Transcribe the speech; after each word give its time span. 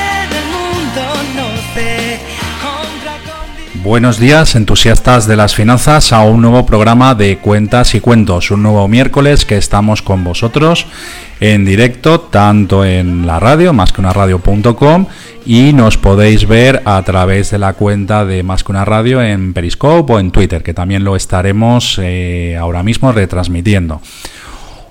Buenos 3.84 4.20
días, 4.20 4.54
entusiastas 4.54 5.26
de 5.26 5.36
las 5.36 5.56
finanzas, 5.56 6.14
a 6.14 6.22
un 6.22 6.44
nuevo 6.44 6.68
programa 6.68 7.16
de 7.16 7.40
Cuentas 7.40 7.96
y 7.96 8.00
Cuentos, 8.00 8.52
un 8.52 8.62
nuevo 8.62 8.88
miércoles 8.88 9.44
que 9.44 9.58
estamos 9.58 10.04
con 10.04 10.24
vosotros 10.24 10.86
en 11.40 11.66
directo, 11.66 12.20
tanto 12.20 12.86
en 12.86 13.26
la 13.26 13.40
radio, 13.40 13.74
más 13.74 13.92
que 13.92 14.02
una 14.02 14.14
radio.com, 14.14 15.08
y 15.48 15.74
nos 15.74 15.98
podéis 15.98 16.48
ver 16.48 16.84
a 16.86 17.02
través 17.02 17.50
de 17.50 17.58
la 17.58 17.74
cuenta 17.74 18.24
de 18.24 18.44
Más 18.44 18.64
que 18.64 18.72
una 18.72 18.86
radio 18.86 19.20
en 19.20 19.52
Periscope 19.52 20.14
o 20.14 20.20
en 20.20 20.30
Twitter, 20.30 20.62
que 20.62 20.76
también 20.76 21.04
lo 21.04 21.16
estaremos 21.16 22.00
eh, 22.04 22.56
ahora 22.62 22.84
mismo 22.84 23.12
retransmitiendo. 23.12 24.00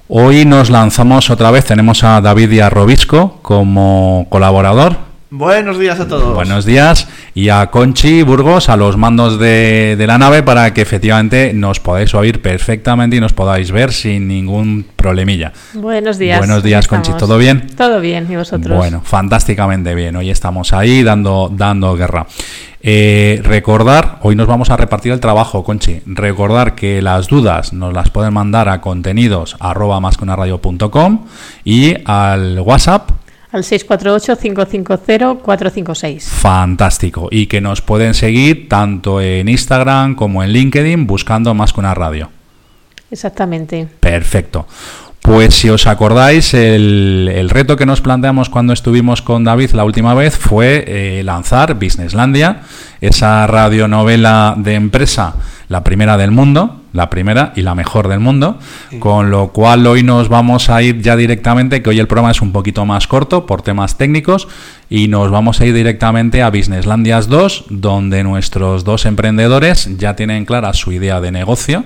Hoy 0.09 0.45
nos 0.45 0.69
lanzamos 0.69 1.31
otra 1.31 1.53
vez, 1.53 1.65
tenemos 1.65 2.03
a 2.03 2.21
David 2.21 2.51
Díaz 2.51 2.73
Robisco 2.73 3.39
como 3.43 4.27
colaborador. 4.31 5.11
Buenos 5.31 5.79
días 5.79 6.01
a 6.01 6.09
todos. 6.09 6.35
Buenos 6.35 6.65
días 6.65 7.07
y 7.35 7.49
a 7.49 7.67
Conchi 7.69 8.23
Burgos 8.23 8.69
a 8.69 8.77
los 8.77 8.97
mandos 8.97 9.39
de, 9.39 9.97
de 9.97 10.07
la 10.07 10.19
nave 10.19 10.43
para 10.43 10.73
que 10.75 10.83
efectivamente 10.83 11.53
nos 11.55 11.81
podáis 11.81 12.15
oír 12.15 12.43
perfectamente 12.43 13.17
y 13.17 13.21
nos 13.21 13.33
podáis 13.33 13.71
ver 13.71 13.93
sin 13.93 14.29
ningún 14.29 14.87
problemilla. 14.97 15.53
Buenos 15.75 16.19
días. 16.19 16.39
Buenos 16.39 16.63
días, 16.63 16.89
¿cómo 16.89 17.03
Conchi? 17.03 17.19
¿todo 17.19 17.39
bien? 17.39 17.67
Todo 17.77 18.01
bien, 18.01 18.27
¿y 18.31 18.37
vosotros? 18.37 18.77
Bueno, 18.77 19.01
fantásticamente 19.05 19.95
bien. 19.95 20.17
Hoy 20.17 20.31
estamos 20.31 20.73
ahí 20.73 21.03
dando, 21.03 21.51
dando 21.53 21.97
guerra. 21.97 22.27
Eh, 22.83 23.41
recordar, 23.45 24.19
hoy 24.23 24.35
nos 24.35 24.47
vamos 24.47 24.71
a 24.71 24.77
repartir 24.77 25.13
el 25.13 25.21
trabajo, 25.21 25.63
Conchi. 25.63 26.01
Recordar 26.07 26.75
que 26.75 27.03
las 27.03 27.29
dudas 27.29 27.73
nos 27.73 27.93
las 27.93 28.11
pueden 28.11 28.33
mandar 28.33 28.69
a 28.69 28.81
contenidos 28.81 29.57
arroba 29.61 30.01
más 30.01 30.17
que 30.17 30.25
una 30.25 30.37
radio.com 30.37 31.27
y 31.65 31.95
al 32.07 32.59
WhatsApp 32.61 33.11
Al 33.53 33.65
648-550-456. 33.65 36.23
Fantástico. 36.23 37.29
Y 37.31 37.47
que 37.47 37.61
nos 37.61 37.83
pueden 37.83 38.15
seguir 38.15 38.69
tanto 38.69 39.21
en 39.21 39.49
Instagram 39.49 40.15
como 40.15 40.45
en 40.45 40.53
LinkedIn 40.53 41.07
buscando 41.07 41.53
más 41.55 41.73
que 41.73 41.81
una 41.81 41.95
radio. 41.95 42.31
Exactamente. 43.11 43.89
Perfecto. 43.99 44.67
Pues 45.21 45.55
si 45.55 45.69
os 45.69 45.87
acordáis, 45.87 46.55
el, 46.55 47.31
el 47.33 47.51
reto 47.51 47.77
que 47.77 47.85
nos 47.85 48.01
planteamos 48.01 48.49
cuando 48.49 48.73
estuvimos 48.73 49.21
con 49.21 49.45
David 49.45 49.73
la 49.73 49.85
última 49.85 50.15
vez 50.15 50.37
fue 50.37 50.85
eh, 50.87 51.23
lanzar 51.23 51.75
Businesslandia, 51.75 52.63
esa 53.01 53.47
radionovela 53.47 54.55
de 54.57 54.75
empresa, 54.75 55.35
la 55.69 55.85
primera 55.85 56.17
del 56.17 56.31
mundo, 56.31 56.80
la 56.93 57.11
primera 57.11 57.53
y 57.57 57.63
la 57.63 57.75
mejor 57.75 58.09
del 58.09 58.21
mundo, 58.21 58.59
con 58.99 59.31
lo 59.31 59.49
cual 59.49 59.87
hoy 59.87 60.03
nos 60.03 60.29
vamos 60.29 60.71
a 60.71 60.83
ir 60.83 61.01
ya 61.01 61.17
directamente, 61.17 61.83
que 61.83 61.91
hoy 61.91 61.99
el 61.99 62.07
programa 62.07 62.31
es 62.31 62.43
un 62.43 62.53
poquito 62.53 62.85
más 62.87 63.07
corto 63.07 63.47
por 63.47 63.63
temas 63.63 63.97
técnicos, 63.97 64.49
y 64.89 65.09
nos 65.09 65.31
vamos 65.31 65.61
a 65.61 65.67
ir 65.67 65.75
directamente 65.75 66.43
a 66.43 66.51
Businesslandias 66.51 67.29
2, 67.29 67.67
donde 67.71 68.25
nuestros 68.25 68.85
dos 68.85 69.07
emprendedores 69.07 69.97
ya 69.99 70.17
tienen 70.17 70.45
clara 70.45 70.73
su 70.73 70.93
idea 70.93 71.21
de 71.21 71.31
negocio 71.31 71.85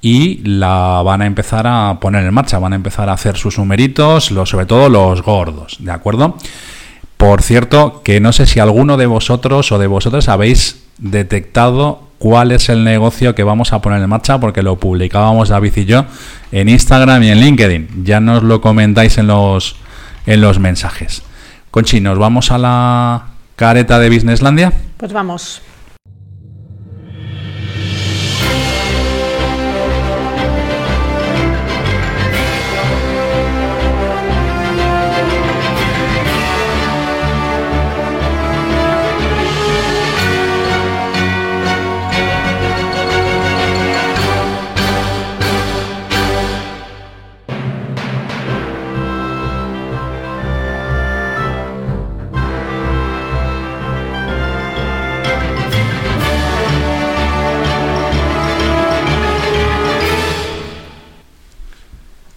y 0.00 0.38
la 0.44 1.02
van 1.04 1.22
a 1.22 1.26
empezar 1.26 1.66
a 1.66 1.98
poner 2.00 2.24
en 2.24 2.34
marcha, 2.34 2.58
van 2.58 2.72
a 2.72 2.76
empezar 2.76 3.08
a 3.08 3.14
hacer 3.14 3.36
sus 3.36 3.58
numeritos, 3.58 4.30
los, 4.30 4.50
sobre 4.50 4.66
todo 4.66 4.88
los 4.88 5.22
gordos, 5.22 5.78
¿de 5.80 5.90
acuerdo? 5.90 6.36
Por 7.16 7.42
cierto, 7.42 8.02
que 8.04 8.20
no 8.20 8.32
sé 8.32 8.46
si 8.46 8.60
alguno 8.60 8.96
de 8.96 9.06
vosotros 9.06 9.72
o 9.72 9.78
de 9.78 9.86
vosotros 9.86 10.28
habéis 10.28 10.84
detectado 10.98 12.05
cuál 12.18 12.52
es 12.52 12.68
el 12.68 12.84
negocio 12.84 13.34
que 13.34 13.42
vamos 13.42 13.72
a 13.72 13.80
poner 13.80 14.02
en 14.02 14.08
marcha, 14.08 14.38
porque 14.40 14.62
lo 14.62 14.76
publicábamos 14.76 15.48
David 15.48 15.72
y 15.76 15.84
yo 15.84 16.06
en 16.52 16.68
Instagram 16.68 17.22
y 17.22 17.30
en 17.30 17.40
LinkedIn. 17.40 18.04
Ya 18.04 18.20
nos 18.20 18.42
lo 18.42 18.60
comentáis 18.60 19.18
en 19.18 19.26
los, 19.26 19.76
en 20.26 20.40
los 20.40 20.58
mensajes. 20.58 21.22
Conchi, 21.70 22.00
¿nos 22.00 22.18
vamos 22.18 22.50
a 22.50 22.58
la 22.58 23.26
careta 23.56 23.98
de 23.98 24.10
Businesslandia? 24.10 24.72
Pues 24.96 25.12
vamos. 25.12 25.62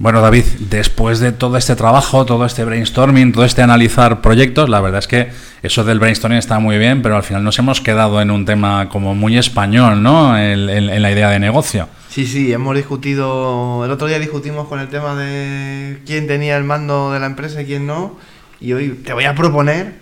Bueno, 0.10 0.22
David, 0.22 0.44
después 0.72 1.20
de 1.20 1.32
todo 1.32 1.56
este 1.56 1.76
trabajo, 1.76 2.26
todo 2.26 2.44
este 2.44 2.66
brainstorming, 2.66 3.32
todo 3.32 3.46
este 3.46 3.62
analizar 3.62 4.22
proyectos, 4.22 4.68
la 4.68 4.82
verdad 4.82 4.98
es 4.98 5.08
que 5.08 5.28
eso 5.62 5.84
del 5.84 6.00
brainstorming 6.00 6.40
está 6.40 6.58
muy 6.58 6.80
bien, 6.80 7.04
pero 7.04 7.16
al 7.16 7.22
final 7.22 7.44
nos 7.44 7.60
hemos 7.60 7.80
quedado 7.80 8.20
en 8.20 8.32
un 8.32 8.44
tema 8.44 8.90
como 8.90 9.14
muy 9.14 9.38
español, 9.38 10.02
¿no? 10.02 10.36
En, 10.36 10.68
en- 10.68 10.90
en 10.90 11.02
la 11.04 11.12
idea 11.12 11.30
de 11.30 11.38
negocio. 11.38 11.88
Sí, 12.10 12.26
sí, 12.26 12.52
hemos 12.52 12.76
discutido. 12.76 13.86
El 13.86 13.92
otro 13.92 14.08
día 14.08 14.18
discutimos 14.18 14.68
con 14.68 14.80
el 14.80 14.88
tema 14.88 15.14
de 15.16 16.00
quién 16.08 16.26
tenía 16.26 16.58
el 16.58 16.64
mando 16.64 17.12
de 17.12 17.20
la 17.20 17.28
empresa 17.28 17.62
y 17.62 17.66
quién 17.66 17.86
no. 17.86 18.18
Y 18.60 18.74
hoy 18.74 18.90
te 19.06 19.14
voy 19.14 19.26
a 19.26 19.36
proponer, 19.36 19.94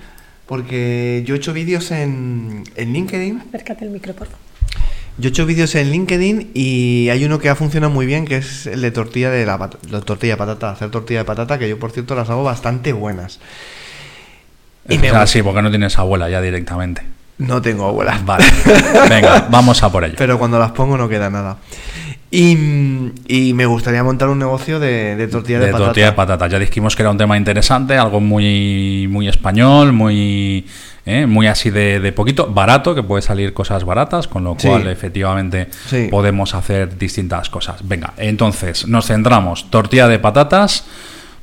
porque 0.45 1.21
yo 1.27 1.35
he 1.35 1.37
hecho 1.37 1.51
vídeos 1.51 1.91
en, 1.91 2.63
en 2.77 2.93
LinkedIn. 2.93 3.43
Acércate 3.49 3.83
el 3.83 3.91
micro, 3.91 4.13
por 4.13 4.27
favor. 4.27 4.39
Yo 5.19 5.27
he 5.27 5.31
hecho 5.31 5.45
vídeos 5.47 5.73
en 5.75 5.89
LinkedIn 5.91 6.51
y 6.53 7.09
hay 7.09 7.25
uno 7.25 7.39
que 7.39 7.49
ha 7.49 7.55
funcionado 7.55 7.91
muy 7.91 8.05
bien, 8.05 8.25
que 8.25 8.37
es 8.37 8.67
el 8.67 8.81
de 8.81 8.91
tortilla 8.91 9.31
de 9.31 9.45
la, 9.47 9.57
tortilla 10.05 10.33
de 10.33 10.37
patata, 10.37 10.69
hacer 10.71 10.91
tortilla 10.91 11.19
de 11.19 11.25
patata, 11.25 11.57
que 11.57 11.67
yo 11.67 11.79
por 11.79 11.91
cierto 11.91 12.13
las 12.13 12.29
hago 12.29 12.43
bastante 12.43 12.93
buenas. 12.93 13.39
Y 14.87 14.97
me 14.99 15.07
o 15.09 15.11
sea, 15.11 15.21
gusta- 15.21 15.27
sí, 15.27 15.41
porque 15.41 15.61
no 15.63 15.69
tienes 15.71 15.97
abuela 15.97 16.29
ya 16.29 16.39
directamente. 16.39 17.01
No 17.39 17.61
tengo 17.61 17.85
abuela. 17.87 18.19
Vale, 18.25 18.45
venga, 19.09 19.47
vamos 19.51 19.81
a 19.83 19.91
por 19.91 20.03
ello. 20.03 20.15
Pero 20.17 20.37
cuando 20.39 20.59
las 20.59 20.71
pongo 20.71 20.97
no 20.97 21.09
queda 21.09 21.29
nada. 21.29 21.57
Y, 22.29 22.57
y 23.27 23.53
me 23.53 23.65
gustaría 23.65 24.03
montar 24.03 24.27
un 24.27 24.39
negocio 24.39 24.79
de, 24.79 25.15
de 25.15 25.27
tortilla 25.29 25.59
de, 25.59 25.67
de 25.67 25.71
patata. 25.71 25.85
tortilla 25.87 26.05
de 26.07 26.11
patatas. 26.11 26.51
Ya 26.51 26.59
dijimos 26.59 26.95
que 26.95 27.03
era 27.03 27.11
un 27.11 27.17
tema 27.17 27.37
interesante, 27.37 27.97
algo 27.97 28.19
muy, 28.19 29.07
muy 29.09 29.29
español, 29.29 29.93
muy, 29.93 30.65
¿eh? 31.05 31.25
muy 31.25 31.47
así 31.47 31.69
de, 31.69 32.01
de 32.01 32.11
poquito, 32.11 32.47
barato, 32.47 32.93
que 32.93 33.01
puede 33.01 33.21
salir 33.21 33.53
cosas 33.53 33.85
baratas, 33.85 34.27
con 34.27 34.43
lo 34.43 34.55
Sí. 34.59 34.67
cual 34.67 34.87
efectivamente 34.87 35.69
Sí. 35.87 36.09
podemos 36.11 36.53
hacer 36.53 36.97
distintas 36.97 37.49
cosas. 37.49 37.87
Venga, 37.87 38.13
entonces 38.17 38.87
nos 38.87 39.07
centramos, 39.07 39.71
tortilla 39.71 40.09
de 40.09 40.19
patatas, 40.19 40.83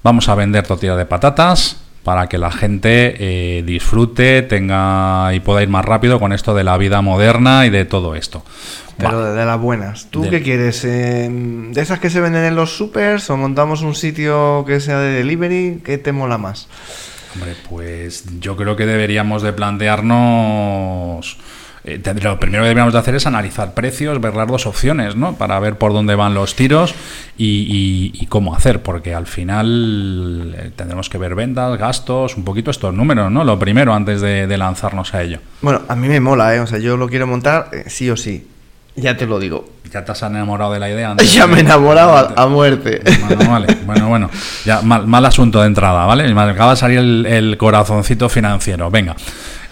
vamos 0.02 0.28
a 0.28 0.34
vender 0.34 0.66
tortilla 0.66 0.96
de 0.96 1.06
patatas 1.06 1.80
para 2.04 2.28
que 2.28 2.38
la 2.38 2.52
gente 2.52 3.16
eh, 3.58 3.62
disfrute, 3.62 4.42
tenga 4.42 5.34
y 5.34 5.40
pueda 5.40 5.62
ir 5.62 5.68
más 5.68 5.84
rápido 5.84 6.20
con 6.20 6.32
esto 6.32 6.54
de 6.54 6.62
la 6.62 6.76
vida 6.76 7.00
moderna 7.00 7.66
y 7.66 7.70
de 7.70 7.86
todo 7.86 8.14
esto. 8.14 8.44
Pero 8.98 9.22
Vale. 9.22 9.34
de, 9.34 9.44
las 9.44 9.58
buenas. 9.58 10.06
¿Tú 10.10 10.22
De- 10.22 10.30
qué 10.30 10.42
quieres? 10.42 10.84
Eh, 10.84 11.28
¿De 11.30 11.80
esas 11.80 11.98
que 11.98 12.10
se 12.10 12.20
venden 12.20 12.44
en 12.44 12.54
los 12.54 12.76
supers 12.76 13.28
o 13.30 13.36
montamos 13.36 13.82
un 13.82 13.94
sitio 13.94 14.64
que 14.66 14.78
sea 14.80 14.98
de 15.00 15.14
delivery? 15.14 15.80
¿Qué 15.82 15.98
te 15.98 16.12
mola 16.12 16.38
más? 16.38 16.68
Hombre, 17.34 17.56
pues 17.68 18.24
yo 18.38 18.56
creo 18.56 18.76
que 18.76 18.86
deberíamos 18.86 19.42
de 19.42 19.52
plantearnos... 19.52 21.38
eh, 21.84 22.00
lo 22.22 22.40
primero 22.40 22.62
que 22.62 22.68
deberíamos 22.68 22.92
de 22.94 22.98
hacer 22.98 23.14
es 23.14 23.26
analizar 23.26 23.74
precios, 23.74 24.20
ver 24.20 24.34
las 24.34 24.48
dos 24.48 24.66
opciones, 24.66 25.16
¿no? 25.16 25.34
Para 25.36 25.58
ver 25.60 25.76
por 25.76 25.92
dónde 25.92 26.14
van 26.14 26.32
los 26.34 26.54
tiros 26.56 26.94
y, 27.36 28.12
y- 28.14 28.22
y 28.22 28.26
cómo 28.26 28.54
hacer, 28.54 28.82
porque 28.82 29.14
al 29.14 29.26
final 29.26 30.54
eh, 30.56 30.70
tendremos 30.74 31.08
que 31.08 31.18
ver 31.18 31.34
ventas, 31.34 31.78
gastos, 31.78 32.36
un 32.36 32.44
poquito 32.44 32.70
estos 32.70 32.94
números, 32.94 33.30
¿no? 33.30 33.44
Lo 33.44 33.58
primero 33.58 33.94
antes 33.94 34.20
de, 34.20 34.46
de 34.46 34.56
lanzarnos 34.58 35.14
a 35.14 35.22
ello. 35.22 35.38
Bueno, 35.60 35.82
a 35.88 35.94
mí 35.96 36.08
me 36.08 36.20
mola, 36.20 36.54
¿eh? 36.54 36.60
O 36.60 36.66
sea, 36.66 36.78
yo 36.78 36.96
lo 36.96 37.08
quiero 37.08 37.26
montar 37.26 37.68
eh, 37.72 37.84
sí 37.88 38.08
o 38.10 38.16
sí. 38.16 38.48
Ya 38.96 39.16
te 39.16 39.26
lo 39.26 39.40
digo. 39.40 39.68
¿Ya 39.92 40.04
te 40.04 40.12
has 40.12 40.22
enamorado 40.22 40.72
de 40.72 40.78
la 40.78 40.88
idea? 40.88 41.10
antes 41.12 41.34
Ya 41.34 41.46
de- 41.46 41.52
me 41.52 41.58
he 41.58 41.60
enamorado 41.62 42.16
a, 42.16 42.42
a 42.42 42.46
muerte. 42.46 43.02
Bueno, 43.26 43.50
vale, 43.50 43.66
bueno, 43.84 44.08
bueno. 44.08 44.30
Ya, 44.64 44.82
mal, 44.82 45.06
mal 45.08 45.24
asunto 45.26 45.60
de 45.60 45.66
entrada, 45.66 46.06
¿vale? 46.06 46.32
Me 46.32 46.40
acaba 46.40 46.70
de 46.70 46.76
salir 46.76 46.98
el, 47.00 47.26
el 47.26 47.56
corazoncito 47.56 48.28
financiero. 48.28 48.90
Venga. 48.90 49.16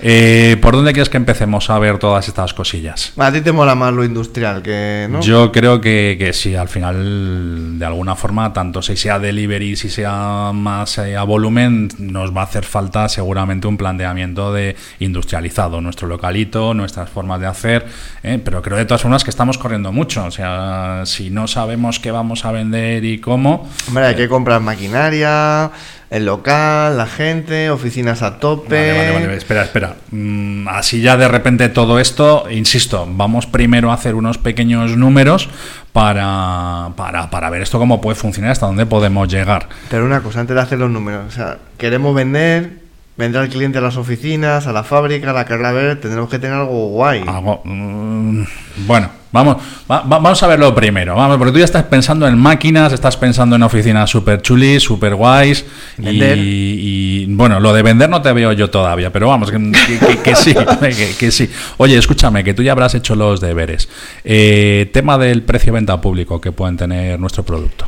Eh, 0.05 0.57
¿Por 0.61 0.75
dónde 0.75 0.93
quieres 0.93 1.09
que 1.09 1.17
empecemos 1.17 1.71
a 1.71 1.79
ver 1.79 1.99
todas 1.99 2.27
estas 2.27 2.53
cosillas? 2.55 3.13
A 3.17 3.31
ti 3.31 3.41
te 3.41 3.53
mola 3.53 3.77
más 3.77 3.93
lo 3.95 4.05
industrial 4.05 4.61
que, 4.61 5.07
¿no? 5.09 5.21
Yo 5.21 5.53
creo 5.53 5.81
que, 5.81 6.17
que 6.19 6.33
sí, 6.33 6.57
al 6.57 6.69
final, 6.69 7.79
de 7.79 7.87
alguna 7.87 8.17
forma, 8.17 8.53
tanto 8.53 8.83
si 8.83 8.97
sea 8.97 9.21
delivery, 9.21 9.77
si 9.77 9.89
sea 9.89 10.51
más 10.53 10.99
eh, 10.99 11.17
a 11.17 11.23
volumen, 11.23 11.89
nos 11.99 12.37
va 12.37 12.41
a 12.41 12.45
hacer 12.45 12.65
falta 12.65 13.09
seguramente 13.09 13.69
un 13.69 13.77
planteamiento 13.77 14.53
de 14.53 14.75
industrializado, 14.99 15.81
nuestro 15.81 16.09
localito, 16.09 16.75
nuestras 16.75 17.09
formas 17.09 17.41
de 17.41 17.47
hacer, 17.47 17.87
¿eh? 18.25 18.41
pero 18.45 18.61
creo 18.61 18.79
de 18.79 18.87
todas 18.87 19.03
formas 19.03 19.23
que 19.23 19.31
estamos 19.31 19.57
corriendo 19.57 19.93
mucho, 19.93 20.25
o 20.25 20.31
sea, 20.33 21.03
si 21.05 21.31
no 21.31 21.47
sabemos 21.47 22.01
qué 22.01 22.11
vamos 22.11 22.45
a 22.45 22.51
vender 22.51 23.05
y 23.05 23.21
cómo, 23.21 23.69
Hombre, 23.87 24.07
hay 24.07 24.17
que 24.17 24.29
comprar 24.29 24.61
maquinaria, 24.61 25.71
el 26.13 26.27
local, 26.27 26.99
la 26.99 27.07
gente, 27.07 27.71
oficinas 27.71 28.21
a 28.21 28.39
tope. 28.39 28.93
Vale, 28.93 29.13
vale, 29.13 29.27
vale, 29.27 29.39
espera, 29.39 29.63
espera. 29.63 29.97
Mm, 30.11 30.69
así 30.69 31.01
ya 31.01 31.17
de 31.17 31.27
repente 31.27 31.71
todo 31.71 31.99
esto, 31.99 32.45
insisto, 32.51 33.09
vamos 33.11 33.47
primero 33.47 33.91
a 33.91 33.95
hacer 33.95 34.15
unos 34.15 34.37
pequeños 34.37 34.95
números 34.99 35.49
para, 35.95 36.91
para, 36.97 37.31
para 37.31 37.49
ver 37.49 37.63
esto 37.63 37.79
cómo 37.79 38.03
puede 38.03 38.15
funcionar, 38.15 38.51
hasta 38.53 38.67
dónde 38.67 38.85
podemos 38.85 39.27
llegar. 39.27 39.71
Pero 39.89 40.05
una 40.05 40.21
cosa, 40.21 40.41
antes 40.41 40.55
de 40.55 40.61
hacer 40.61 40.79
los 40.79 40.91
números, 40.91 41.25
o 41.29 41.31
sea, 41.31 41.57
queremos 41.79 42.15
vender, 42.15 42.81
vendrá 43.17 43.43
el 43.43 43.49
cliente 43.49 43.79
a 43.79 43.81
las 43.81 43.97
oficinas, 43.97 44.67
a 44.67 44.73
la 44.75 44.85
fábrica, 44.85 45.31
a 45.31 45.33
la 45.33 45.47
carrera 45.47 45.73
ver, 45.73 45.99
tendremos 45.99 46.29
que 46.29 46.39
tener 46.39 46.57
algo 46.57 46.89
guay. 46.89 47.25
Algo, 47.27 47.63
mm, 47.65 48.45
bueno, 48.87 49.09
vamos, 49.33 49.57
va- 49.91 50.01
va- 50.03 50.19
vamos 50.19 50.43
a 50.43 50.47
verlo 50.47 50.75
primero, 50.75 51.17
vamos, 51.17 51.37
porque 51.39 51.53
tú 51.53 51.59
ya 51.59 51.65
estás 51.65 51.85
pensando 51.85 52.27
en 52.29 52.39
máquinas, 52.39 52.93
estás 52.93 53.17
pensando 53.17 53.57
en 53.57 53.63
oficinas 53.63 54.09
super 54.11 54.41
chulis, 54.43 54.83
super 54.83 55.15
guays, 55.15 55.65
y, 55.99 56.03
Vender. 56.05 56.39
y, 56.39 57.27
bueno, 57.35 57.59
lo 57.61 57.73
de 57.73 57.83
vender 57.83 58.09
no 58.11 58.23
te 58.23 58.33
veo 58.33 58.53
yo 58.53 58.71
todavía, 58.71 59.11
pero 59.13 59.29
vamos, 59.29 59.51
que, 59.51 59.59
que- 59.87 59.99
que- 59.99 60.19
que 60.19 60.37
sí, 60.37 60.55
que, 60.81 61.15
que 61.19 61.31
sí. 61.31 61.51
Oye, 61.79 61.97
escúchame, 61.99 62.45
que 62.45 62.55
tú 62.55 62.63
ya 62.63 62.73
habrás 62.73 62.95
hecho 62.95 63.15
los 63.17 63.41
deberes. 63.41 63.89
Eh, 64.25 64.91
tema 64.93 65.19
del 65.19 65.43
precio-venta 65.43 66.01
público 66.01 66.41
que 66.41 66.53
pueden 66.53 66.77
tener 66.77 67.19
nuestro 67.19 67.43
producto. 67.43 67.87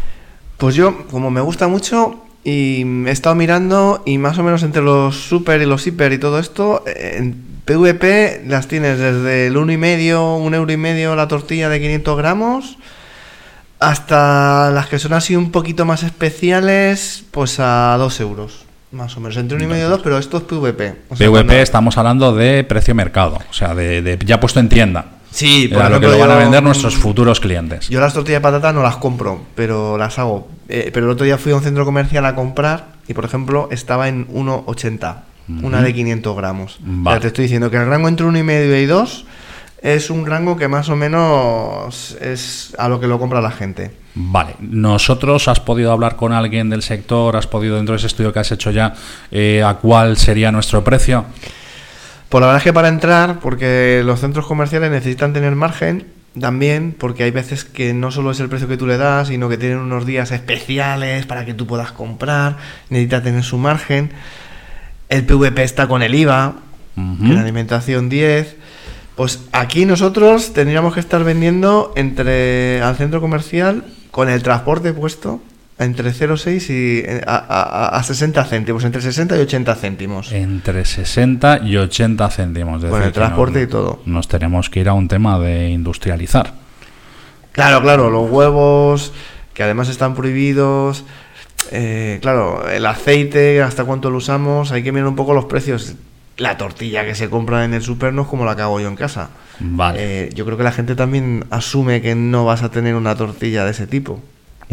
Pues 0.56 0.74
yo, 0.74 1.06
como 1.10 1.30
me 1.30 1.40
gusta 1.40 1.68
mucho, 1.68 2.23
y 2.44 2.84
he 3.06 3.10
estado 3.10 3.34
mirando, 3.34 4.02
y 4.04 4.18
más 4.18 4.38
o 4.38 4.42
menos 4.42 4.62
entre 4.62 4.82
los 4.82 5.16
super 5.16 5.60
y 5.62 5.66
los 5.66 5.86
hiper 5.86 6.12
y 6.12 6.18
todo 6.18 6.38
esto, 6.38 6.84
eh, 6.86 7.16
en 7.18 7.34
PVP 7.64 8.42
las 8.46 8.68
tienes 8.68 8.98
desde 8.98 9.46
el 9.46 9.56
uno 9.56 9.72
y 9.72 9.78
medio, 9.78 10.34
un 10.36 10.54
euro 10.54 10.70
y 10.70 10.76
medio 10.76 11.16
la 11.16 11.26
tortilla 11.28 11.68
de 11.70 11.80
500 11.80 12.16
gramos, 12.18 12.76
hasta 13.80 14.70
las 14.70 14.86
que 14.86 14.98
son 14.98 15.12
así 15.12 15.36
un 15.36 15.50
poquito 15.50 15.84
más 15.84 16.02
especiales, 16.02 17.24
pues 17.30 17.56
a 17.60 17.96
2 17.98 18.20
euros. 18.20 18.64
Más 18.92 19.16
o 19.16 19.20
menos, 19.20 19.36
entre 19.38 19.56
uno 19.56 19.64
y 19.64 19.68
medio 19.68 19.86
y 19.86 19.90
dos, 19.90 20.00
pero 20.04 20.18
esto 20.18 20.36
es 20.36 20.44
PVP. 20.44 20.94
O 21.08 21.16
sea, 21.16 21.26
PVP 21.26 21.30
cuando- 21.30 21.52
estamos 21.54 21.98
hablando 21.98 22.32
de 22.32 22.62
precio 22.62 22.94
mercado, 22.94 23.38
o 23.50 23.52
sea, 23.52 23.74
de, 23.74 24.02
de 24.02 24.18
ya 24.24 24.38
puesto 24.38 24.60
en 24.60 24.68
tienda. 24.68 25.06
Sí, 25.34 25.68
por 25.68 25.90
lo 25.90 25.98
que 26.00 26.06
lo 26.06 26.18
van 26.18 26.30
a 26.30 26.34
yo- 26.34 26.38
vender 26.40 26.62
nuestros 26.62 26.94
futuros 26.94 27.40
clientes. 27.40 27.88
Yo 27.88 28.00
las 28.00 28.14
tortillas 28.14 28.40
de 28.40 28.42
patata 28.42 28.72
no 28.72 28.82
las 28.82 28.96
compro, 28.96 29.40
pero 29.56 29.98
las 29.98 30.18
hago. 30.18 30.48
Eh, 30.68 30.90
pero 30.94 31.06
el 31.06 31.12
otro 31.12 31.24
día 31.26 31.38
fui 31.38 31.50
a 31.52 31.56
un 31.56 31.62
centro 31.62 31.84
comercial 31.84 32.24
a 32.24 32.34
comprar 32.34 32.86
y, 33.08 33.14
por 33.14 33.24
ejemplo, 33.24 33.68
estaba 33.72 34.08
en 34.08 34.26
1,80. 34.28 35.24
Una 35.48 35.78
Ujú. 35.78 35.86
de 35.86 35.92
500 35.94 36.36
gramos. 36.36 36.78
Vale. 36.80 37.16
Ya 37.16 37.20
te 37.20 37.26
estoy 37.26 37.42
diciendo 37.44 37.70
que 37.70 37.76
el 37.76 37.86
rango 37.86 38.08
entre 38.08 38.24
1,5 38.26 38.80
y 38.80 38.86
2 38.86 39.26
es 39.82 40.08
un 40.08 40.24
rango 40.24 40.56
que 40.56 40.68
más 40.68 40.88
o 40.88 40.96
menos 40.96 42.16
es 42.20 42.74
a 42.78 42.88
lo 42.88 42.98
que 43.00 43.06
lo 43.08 43.18
compra 43.18 43.40
la 43.42 43.50
gente. 43.50 43.90
Vale, 44.14 44.54
nosotros 44.60 45.48
has 45.48 45.58
podido 45.60 45.90
hablar 45.92 46.14
con 46.16 46.32
alguien 46.32 46.70
del 46.70 46.80
sector, 46.82 47.36
has 47.36 47.46
podido 47.48 47.76
dentro 47.76 47.92
de 47.94 47.98
ese 47.98 48.06
estudio 48.06 48.32
que 48.32 48.38
has 48.38 48.52
hecho 48.52 48.70
ya, 48.70 48.94
eh, 49.32 49.62
a 49.62 49.74
cuál 49.74 50.16
sería 50.16 50.50
nuestro 50.52 50.82
precio. 50.84 51.24
Pues 52.34 52.40
la 52.40 52.46
verdad 52.48 52.58
es 52.58 52.64
que 52.64 52.72
para 52.72 52.88
entrar, 52.88 53.38
porque 53.38 54.02
los 54.04 54.18
centros 54.18 54.44
comerciales 54.44 54.90
necesitan 54.90 55.32
tener 55.32 55.54
margen, 55.54 56.08
también, 56.40 56.92
porque 56.98 57.22
hay 57.22 57.30
veces 57.30 57.64
que 57.64 57.94
no 57.94 58.10
solo 58.10 58.32
es 58.32 58.40
el 58.40 58.48
precio 58.48 58.66
que 58.66 58.76
tú 58.76 58.88
le 58.88 58.96
das, 58.96 59.28
sino 59.28 59.48
que 59.48 59.56
tienen 59.56 59.78
unos 59.78 60.04
días 60.04 60.32
especiales 60.32 61.26
para 61.26 61.44
que 61.44 61.54
tú 61.54 61.68
puedas 61.68 61.92
comprar, 61.92 62.56
necesita 62.90 63.22
tener 63.22 63.44
su 63.44 63.56
margen. 63.56 64.10
El 65.08 65.24
PVP 65.24 65.62
está 65.62 65.86
con 65.86 66.02
el 66.02 66.12
IVA, 66.12 66.56
Ujú. 66.96 67.24
que 67.24 67.32
en 67.34 67.38
alimentación 67.38 68.08
10. 68.08 68.56
Pues 69.14 69.44
aquí 69.52 69.84
nosotros 69.84 70.52
tendríamos 70.54 70.94
que 70.94 70.98
estar 70.98 71.22
vendiendo 71.22 71.92
entre 71.94 72.82
al 72.82 72.96
centro 72.96 73.20
comercial 73.20 73.84
con 74.10 74.28
el 74.28 74.42
transporte 74.42 74.92
puesto 74.92 75.40
entre 75.78 76.12
0,6 76.12 76.70
y 76.70 76.98
eh, 77.04 77.20
a, 77.26 77.36
a- 77.36 77.98
a 77.98 78.02
60 78.02 78.44
céntimos, 78.44 78.84
entre 78.84 79.00
60 79.02 79.36
y 79.36 79.40
80 79.40 79.74
céntimos. 79.74 80.32
Entre 80.32 80.84
60 80.84 81.60
y 81.64 81.76
80 81.76 82.28
céntimos. 82.30 82.80
Con 82.80 82.90
decir, 82.90 83.06
el 83.06 83.12
transporte 83.12 83.58
no- 83.58 83.64
y 83.64 83.66
todo. 83.66 84.02
Nos 84.06 84.28
tenemos 84.28 84.70
que 84.70 84.80
ir 84.80 84.88
a 84.88 84.92
un 84.92 85.08
tema 85.08 85.38
de 85.38 85.70
industrializar. 85.70 86.52
Claro, 87.52 87.82
claro, 87.82 88.10
los 88.10 88.30
huevos, 88.30 89.12
que 89.52 89.62
además 89.62 89.88
están 89.88 90.14
prohibidos. 90.14 91.04
eh, 91.70 92.18
claro, 92.20 92.68
el 92.68 92.84
aceite, 92.86 93.62
hasta 93.62 93.84
cuánto 93.84 94.10
lo 94.10 94.18
usamos, 94.18 94.70
hay 94.72 94.82
que 94.82 94.92
mirar 94.92 95.08
un 95.08 95.16
poco 95.16 95.34
los 95.34 95.46
precios. 95.46 95.94
La 96.36 96.58
tortilla 96.58 97.04
que 97.06 97.14
se 97.14 97.30
compra 97.30 97.64
en 97.64 97.74
el 97.74 97.82
super 97.82 98.12
no 98.12 98.22
es 98.22 98.28
como 98.28 98.44
la 98.44 98.56
que 98.56 98.62
hago 98.62 98.80
yo 98.80 98.88
en 98.88 98.96
casa. 98.96 99.30
Vale. 99.60 99.98
Eh, 100.26 100.30
yo 100.34 100.44
creo 100.44 100.56
que 100.58 100.64
la 100.64 100.72
gente 100.72 100.96
también 100.96 101.44
asume 101.50 102.02
que 102.02 102.14
no 102.16 102.44
vas 102.44 102.62
a 102.64 102.70
tener 102.70 102.96
una 102.96 103.14
tortilla 103.14 103.64
de 103.64 103.70
ese 103.70 103.86
tipo. 103.86 104.20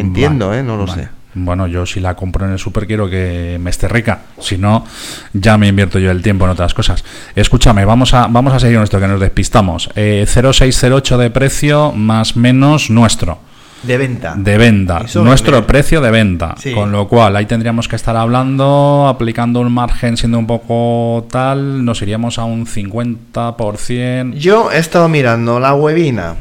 Entiendo, 0.01 0.49
Vale, 0.49 0.59
¿eh? 0.59 0.63
No 0.63 0.77
lo 0.77 0.85
vale. 0.85 1.03
sé. 1.03 1.09
Bueno, 1.33 1.65
yo 1.65 1.85
si 1.85 2.01
la 2.01 2.13
compro 2.15 2.45
en 2.45 2.51
el 2.51 2.59
super 2.59 2.85
quiero 2.85 3.09
que 3.09 3.57
me 3.61 3.69
esté 3.69 3.87
rica. 3.87 4.19
Si 4.39 4.57
no, 4.57 4.85
ya 5.33 5.57
me 5.57 5.67
invierto 5.69 5.97
yo 5.97 6.11
el 6.11 6.21
tiempo 6.21 6.43
en 6.43 6.51
otras 6.51 6.73
cosas. 6.73 7.05
Escúchame, 7.35 7.85
vamos 7.85 8.13
a, 8.13 8.27
vamos 8.27 8.53
a 8.53 8.59
seguir 8.59 8.75
con 8.75 8.83
esto 8.83 8.99
que 8.99 9.07
nos 9.07 9.19
despistamos. 9.19 9.89
Eh, 9.95 10.25
0,608 10.27 11.17
de 11.17 11.29
precio 11.29 11.93
más 11.93 12.35
menos 12.35 12.89
nuestro. 12.89 13.39
De 13.83 13.97
venta. 13.97 14.35
De 14.37 14.57
venta, 14.59 15.05
nuestro 15.15 15.65
precio 15.65 16.01
de 16.01 16.11
venta. 16.11 16.53
Sí. 16.59 16.71
Con 16.71 16.91
lo 16.91 17.07
cual, 17.07 17.35
ahí 17.35 17.47
tendríamos 17.47 17.87
que 17.87 17.95
estar 17.95 18.15
hablando, 18.15 19.07
aplicando 19.07 19.59
un 19.59 19.71
margen 19.71 20.17
siendo 20.17 20.37
un 20.37 20.45
poco 20.45 21.25
tal, 21.31 21.83
nos 21.83 21.99
iríamos 22.03 22.37
a 22.37 22.43
un 22.43 22.67
50%. 22.67 24.33
Yo 24.33 24.71
he 24.71 24.77
estado 24.77 25.09
mirando 25.09 25.59
la 25.59 25.73
huevina, 25.73 26.35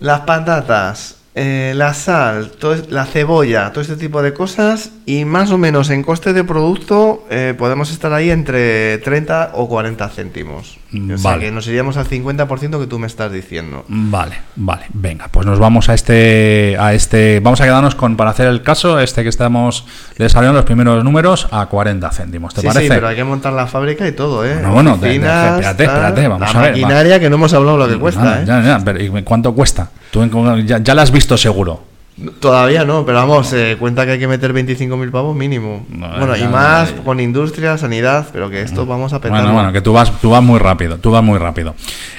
las 0.00 0.20
patatas, 0.20 1.18
eh, 1.34 1.72
la 1.74 1.94
sal, 1.94 2.52
la 2.90 3.06
cebolla, 3.06 3.70
todo 3.72 3.80
este 3.80 3.96
tipo 3.96 4.22
de 4.22 4.34
cosas 4.34 4.90
y 5.06 5.24
más 5.24 5.50
o 5.50 5.58
menos 5.58 5.88
en 5.90 6.02
coste 6.02 6.32
de 6.32 6.44
producto 6.44 7.26
eh, 7.30 7.54
podemos 7.56 7.90
estar 7.90 8.12
ahí 8.12 8.30
entre 8.30 8.98
30 8.98 9.52
o 9.54 9.68
40 9.68 10.08
céntimos. 10.10 10.81
O 10.94 11.18
sea 11.18 11.30
Vale. 11.32 11.44
que 11.46 11.52
nos 11.52 11.66
iríamos 11.66 11.96
al 11.96 12.06
50% 12.06 12.78
que 12.78 12.86
tú 12.86 12.98
me 12.98 13.06
estás 13.06 13.32
diciendo. 13.32 13.84
Vale, 13.88 14.36
vale, 14.56 14.84
venga, 14.92 15.28
pues 15.28 15.46
nos 15.46 15.58
vamos 15.58 15.88
a 15.88 15.94
este, 15.94 16.76
a 16.78 16.92
este, 16.92 17.40
vamos 17.40 17.60
a 17.60 17.64
quedarnos 17.64 17.94
con, 17.94 18.16
para 18.16 18.30
hacer 18.30 18.46
el 18.48 18.62
caso, 18.62 19.00
este 19.00 19.22
que 19.22 19.28
estamos, 19.30 19.86
le 20.18 20.28
salieron 20.28 20.54
los 20.54 20.64
primeros 20.66 21.02
números 21.02 21.48
a 21.50 21.64
40 21.66 22.10
céntimos, 22.10 22.52
¿te 22.54 22.60
sí, 22.60 22.66
parece? 22.66 22.84
sí, 22.84 22.88
pero 22.90 23.08
hay 23.08 23.16
que 23.16 23.24
montar 23.24 23.52
la 23.54 23.66
fábrica 23.66 24.06
y 24.06 24.12
todo, 24.12 24.44
¿eh? 24.44 24.54
Bueno, 24.54 24.72
bueno, 24.72 24.94
espérate, 24.94 25.84
tal, 25.86 25.94
espérate, 25.94 26.28
vamos 26.28 26.52
la 26.54 26.60
a 26.60 26.62
ver, 26.62 26.72
va. 26.74 26.78
maquinaria 26.80 27.20
que 27.20 27.30
no 27.30 27.36
hemos 27.36 27.54
hablado 27.54 27.78
lo 27.78 27.88
que 27.88 27.98
cuesta, 27.98 28.22
Ah, 28.34 28.42
¿eh? 28.42 28.44
ya, 28.46 28.62
ya, 28.62 28.80
pero 28.84 29.02
¿y 29.02 29.22
¿cuánto 29.22 29.54
cuesta? 29.54 29.88
Tú 30.10 30.28
ya, 30.66 30.78
ya 30.78 30.94
la 30.94 31.02
has 31.02 31.10
visto 31.10 31.36
seguro. 31.38 31.91
Todavía 32.40 32.84
no, 32.84 33.04
pero 33.04 33.18
vamos, 33.18 33.52
eh, 33.52 33.76
cuenta 33.78 34.04
que 34.04 34.12
hay 34.12 34.18
que 34.18 34.28
meter 34.28 34.52
25.000 34.52 35.10
pavos 35.10 35.36
mínimo. 35.36 35.86
No, 35.88 36.08
bueno, 36.18 36.36
y 36.36 36.44
más 36.44 36.92
con 37.04 37.20
industria, 37.20 37.78
sanidad, 37.78 38.26
pero 38.32 38.50
que 38.50 38.62
esto 38.62 38.86
vamos 38.86 39.12
a 39.12 39.20
petarlo. 39.20 39.44
Bueno, 39.44 39.54
bueno, 39.54 39.72
que 39.72 39.80
tú 39.80 39.92
vas, 39.92 40.12
tú 40.20 40.30
vas 40.30 40.42
muy 40.42 40.58
rápido, 40.58 40.98
tú 40.98 41.10
vas 41.10 41.22
muy 41.22 41.38
rápido. 41.38 41.74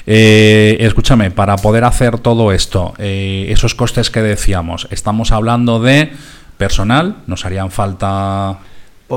Eh, 0.06 0.78
escúchame, 0.80 1.32
para 1.32 1.56
poder 1.58 1.84
hacer 1.84 2.20
todo 2.20 2.52
esto, 2.52 2.94
eh, 2.98 3.48
esos 3.50 3.76
costes 3.76 4.10
que 4.10 4.22
decíamos, 4.22 4.88
estamos 4.92 5.32
hablando 5.32 5.80
de 5.80 6.12
personal, 6.58 7.18
nos 7.28 7.46
harían 7.46 7.72
falta 7.72 8.60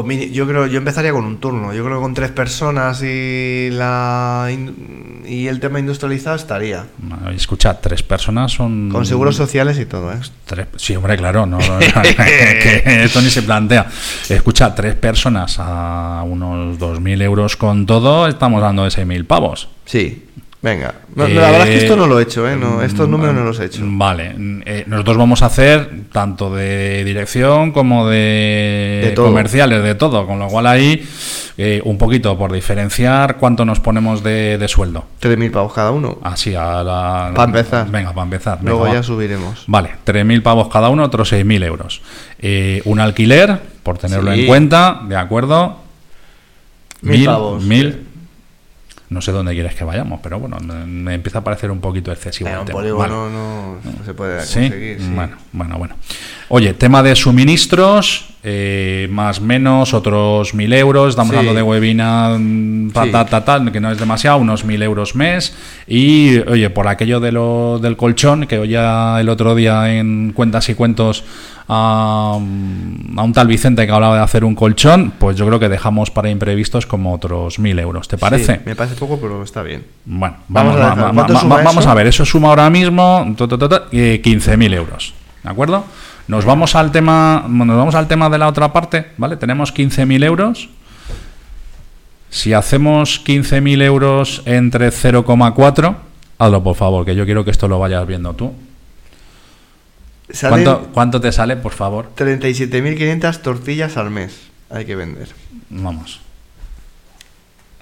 Pues 0.05 0.31
yo 0.33 0.47
creo, 0.47 0.67
yo 0.67 0.79
empezaría 0.79 1.13
con 1.13 1.25
un 1.25 1.39
turno. 1.39 1.73
Yo 1.75 1.85
creo 1.85 1.97
que 1.97 2.03
con 2.03 2.15
tres 2.15 2.31
personas 2.31 3.03
y 3.03 3.69
la 3.73 4.49
y 5.27 5.47
el 5.49 5.61
tema 5.61 5.79
industrializado 5.81 6.37
estaría. 6.37 6.87
No, 7.03 7.31
Escucha, 7.31 7.81
tres 7.81 8.03
personas 8.03 8.53
son. 8.53 8.89
Con 8.91 9.07
seguros 9.07 9.37
sociales 9.37 9.79
y 9.79 9.87
todo, 9.87 10.13
¿eh? 10.13 10.17
Tres- 10.45 10.67
sí, 10.77 10.95
hombre, 10.97 11.17
claro, 11.17 11.47
no, 11.47 11.59
no, 11.59 11.79
que 12.23 12.83
esto 13.05 13.21
ni 13.23 13.31
se 13.31 13.43
plantea. 13.43 13.87
Escucha, 14.29 14.75
tres 14.75 14.95
personas 14.95 15.57
a 15.59 16.23
unos 16.27 16.79
2.000 16.79 17.23
euros 17.23 17.57
con 17.57 17.87
todo, 17.87 18.27
estamos 18.29 18.61
dando 18.63 18.85
de 18.85 18.91
6.000 18.91 19.27
pavos. 19.27 19.69
Sí. 19.85 20.26
Venga. 20.67 20.95
No, 21.15 21.29
la 21.29 21.51
verdad 21.53 21.69
es 21.69 21.79
que 21.79 21.85
esto 21.85 21.95
no 21.97 22.09
lo 22.09 22.19
he 22.19 22.25
hecho, 22.25 22.49
¿eh? 22.51 22.57
No, 22.57 22.83
estos 22.83 23.07
Mm, 23.07 23.11
números 23.13 23.35
no 23.37 23.45
los 23.45 23.61
he 23.61 23.67
hecho. 23.67 23.83
Vale, 23.85 24.35
eh, 24.67 24.83
nosotros 24.89 25.17
vamos 25.17 25.43
a 25.43 25.47
hacer 25.47 25.89
tanto 26.11 26.53
de 26.53 27.05
dirección 27.05 27.71
como 27.71 28.09
de, 28.09 29.13
comerciales, 29.15 29.85
de 29.85 29.95
todo, 29.95 30.27
con 30.27 30.41
lo 30.41 30.49
cual 30.49 30.67
ahí 30.67 31.07
eh, 31.57 31.81
un 31.85 31.99
poquito 31.99 32.37
por 32.37 32.51
diferenciar 32.53 33.37
cuánto 33.37 33.65
nos 33.65 33.79
ponemos 33.79 34.25
de, 34.25 34.59
de 34.59 34.67
sueldo. 34.67 35.05
3.000 35.23 35.53
pavos 35.53 35.73
cada 35.73 35.93
uno. 35.93 36.19
Así 36.25 36.57
a 36.57 36.83
la... 36.83 37.31
Pa' 37.35 37.45
empezar. 37.45 37.89
Venga, 37.89 38.11
para 38.13 38.25
empezar. 38.25 38.59
venga, 38.59 38.71
Luego 38.71 38.87
va. 38.87 38.93
ya 38.93 39.03
subiremos. 39.05 39.63
Vale, 39.69 39.91
3.000 40.05 40.43
pavos 40.43 40.67
cada 40.69 40.89
uno, 40.89 41.05
otros 41.05 41.33
6.000 41.33 41.65
euros. 41.65 42.03
Eh, 42.41 42.83
un 42.87 42.99
alquiler, 42.99 43.57
por 43.85 43.99
tenerlo 43.99 44.33
Sí. 44.35 44.41
en 44.41 44.47
cuenta, 44.49 45.01
¿de 45.09 45.17
acuerdo? 45.17 45.79
Mil 47.03 47.27
pavos. 47.27 47.63
mil. 47.63 48.06
No 49.09 49.21
sé 49.21 49.31
dónde 49.33 49.53
quieres 49.55 49.75
que 49.75 49.85
vayamos, 49.85 50.19
pero 50.23 50.41
bueno, 50.41 50.59
me 50.87 51.15
empieza 51.15 51.39
a 51.39 51.45
parecer 51.45 51.71
un 51.71 51.81
poquito 51.81 52.11
excesivo. 52.11 52.47
Venga, 52.49 52.57
el 52.59 52.61
un 52.63 52.67
tema. 52.67 52.79
polígono 52.81 53.21
Vale. 53.23 53.33
no, 53.33 53.75
no 53.99 54.05
se 54.05 54.15
puede 54.15 54.37
conseguir. 54.39 54.99
sí. 55.01 55.11
Bueno, 55.15 55.37
bueno, 55.53 55.79
bueno. 55.79 55.95
Oye, 56.49 56.75
tema 56.75 57.03
de 57.03 57.15
suministros, 57.17 58.29
eh, 58.43 59.09
más 59.11 59.41
menos 59.41 59.95
otros 59.95 60.55
mil 60.55 60.73
euros. 60.73 61.11
Estamos 61.11 61.31
Sí. 61.33 61.37
hablando 61.39 61.55
de 61.57 61.63
webinar, 61.63 62.39
mm, 62.39 62.91
ta, 62.93 63.11
ta, 63.11 63.25
ta, 63.27 63.45
ta, 63.45 63.73
que 63.73 63.81
no 63.81 63.91
es 63.91 63.99
demasiado, 63.99 64.39
unos 64.39 64.65
mil 64.65 64.83
euros 64.83 65.15
mes. 65.15 65.55
Y, 65.87 66.39
oye, 66.49 66.71
por 66.71 66.89
aquello 66.89 67.21
de 67.21 67.33
lo, 67.33 67.79
del 67.81 67.97
colchón, 67.97 68.47
que 68.47 68.59
oía 68.59 69.17
el 69.21 69.29
otro 69.29 69.55
día 69.55 69.93
en 69.95 70.33
Cuentas 70.35 70.69
y 70.69 70.75
Cuentos 70.75 71.25
a, 71.69 72.35
a 72.35 72.37
un 72.37 73.33
tal 73.35 73.47
Vicente 73.49 73.85
que 73.87 73.93
hablaba 73.93 74.17
de 74.17 74.23
hacer 74.23 74.45
un 74.45 74.55
colchón, 74.55 75.13
pues 75.19 75.37
yo 75.37 75.47
creo 75.47 75.59
que 75.59 75.69
dejamos 75.69 76.13
para 76.13 76.31
imprevistos 76.31 76.87
como 76.87 77.13
otros 77.13 77.59
mil 77.59 77.77
euros. 77.81 78.07
¿Te 78.07 78.17
parece? 78.19 78.61
Me 78.65 78.77
parece 78.77 78.95
poco, 78.97 79.19
pero 79.21 79.43
está 79.43 79.63
bien. 79.63 79.85
Bueno, 80.05 80.37
Vamos 80.49 80.77
vamos, 81.49 81.87
a 81.87 81.95
ver, 81.95 82.07
eso 82.07 82.25
suma 82.25 82.49
ahora 82.49 82.69
mismo 82.71 83.25
eh, 83.93 84.21
15.000 84.23 84.75
euros, 84.75 85.15
¿de 85.43 85.51
acuerdo? 85.51 85.85
Nos 86.29 86.45
vamos 86.45 86.75
al 86.75 86.91
tema, 86.91 87.45
nos 87.49 87.77
vamos 87.77 87.95
al 87.95 88.09
tema 88.09 88.29
de 88.29 88.39
la 88.39 88.49
otra 88.49 88.73
parte, 88.73 89.13
¿vale? 89.17 89.37
Tenemos 89.37 89.73
15.000 89.73 90.25
euros. 90.25 90.69
Si 92.31 92.53
hacemos 92.53 93.25
15.000 93.25 93.83
euros 93.83 94.43
entre 94.45 94.89
0,4, 94.89 95.97
hazlo 96.39 96.63
por 96.63 96.75
favor, 96.75 97.05
que 97.05 97.15
yo 97.15 97.25
quiero 97.25 97.45
que 97.45 97.53
esto 97.53 97.69
lo 97.69 97.79
vayas 97.79 98.05
viendo 98.07 98.35
tú. 98.35 98.53
¿Cuánto, 100.41 100.89
cuánto 100.93 101.21
te 101.21 101.31
sale, 101.31 101.57
por 101.57 101.73
favor? 101.73 102.11
37.500 102.17 103.39
tortillas 103.43 103.97
al 103.97 104.11
mes. 104.11 104.37
Hay 104.71 104.85
que 104.85 104.97
vender. 104.97 105.29
Vamos. 105.71 106.26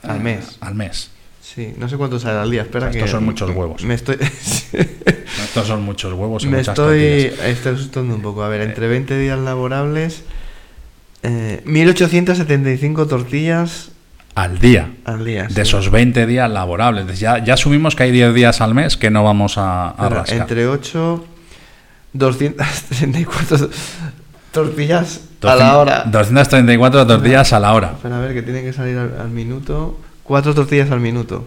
Al 0.08 0.20
mes. 0.20 0.56
Al 0.60 0.74
mes. 0.74 1.10
Sí, 1.42 1.72
no 1.78 1.88
sé 1.88 1.96
cuánto 1.96 2.18
sale 2.18 2.38
al 2.38 2.50
día. 2.50 2.62
Espera 2.62 2.88
Estos 2.90 3.02
que. 3.04 3.08
son 3.08 3.24
muchos 3.24 3.50
huevos. 3.50 3.82
Me 3.84 3.94
estoy. 3.94 4.16
Estos 4.22 5.66
son 5.66 5.82
muchos 5.82 6.12
huevos 6.14 6.42
y 6.44 6.48
me 6.48 6.58
muchas 6.58 6.72
estoy. 6.72 7.02
Estoy 7.44 7.74
asustando 7.74 8.14
un 8.14 8.22
poco. 8.22 8.42
A 8.42 8.48
ver, 8.48 8.62
entre 8.62 8.88
20 8.88 9.18
días 9.18 9.38
laborables. 9.38 10.22
Eh, 11.22 11.62
1875 11.64 13.06
tortillas 13.06 13.90
Al 14.34 14.58
día. 14.58 14.90
al 15.04 15.24
día. 15.24 15.44
de 15.44 15.54
sí. 15.54 15.60
esos 15.60 15.90
20 15.90 16.26
días 16.26 16.50
laborables. 16.50 17.18
Ya, 17.18 17.42
ya 17.42 17.54
asumimos 17.54 17.94
que 17.94 18.02
hay 18.04 18.10
10 18.12 18.34
días 18.34 18.60
al 18.60 18.74
mes 18.74 18.96
que 18.96 19.10
no 19.10 19.22
vamos 19.24 19.56
a, 19.58 19.90
a 19.90 20.08
rascar. 20.08 20.40
entre 20.42 20.66
8. 20.66 21.24
234 22.14 23.70
tortillas 24.52 25.20
a 25.48 25.56
la 25.56 25.78
hora. 25.78 26.04
234 26.06 27.06
tortillas 27.06 27.52
a 27.52 27.60
la 27.60 27.72
hora. 27.74 27.92
Espera, 27.96 28.16
a 28.18 28.20
ver, 28.20 28.34
que 28.34 28.42
tiene 28.42 28.62
que 28.62 28.72
salir 28.72 28.96
al, 28.98 29.14
al 29.20 29.30
minuto. 29.30 29.98
4 30.24 30.54
tortillas 30.54 30.90
al 30.90 31.00
minuto. 31.00 31.46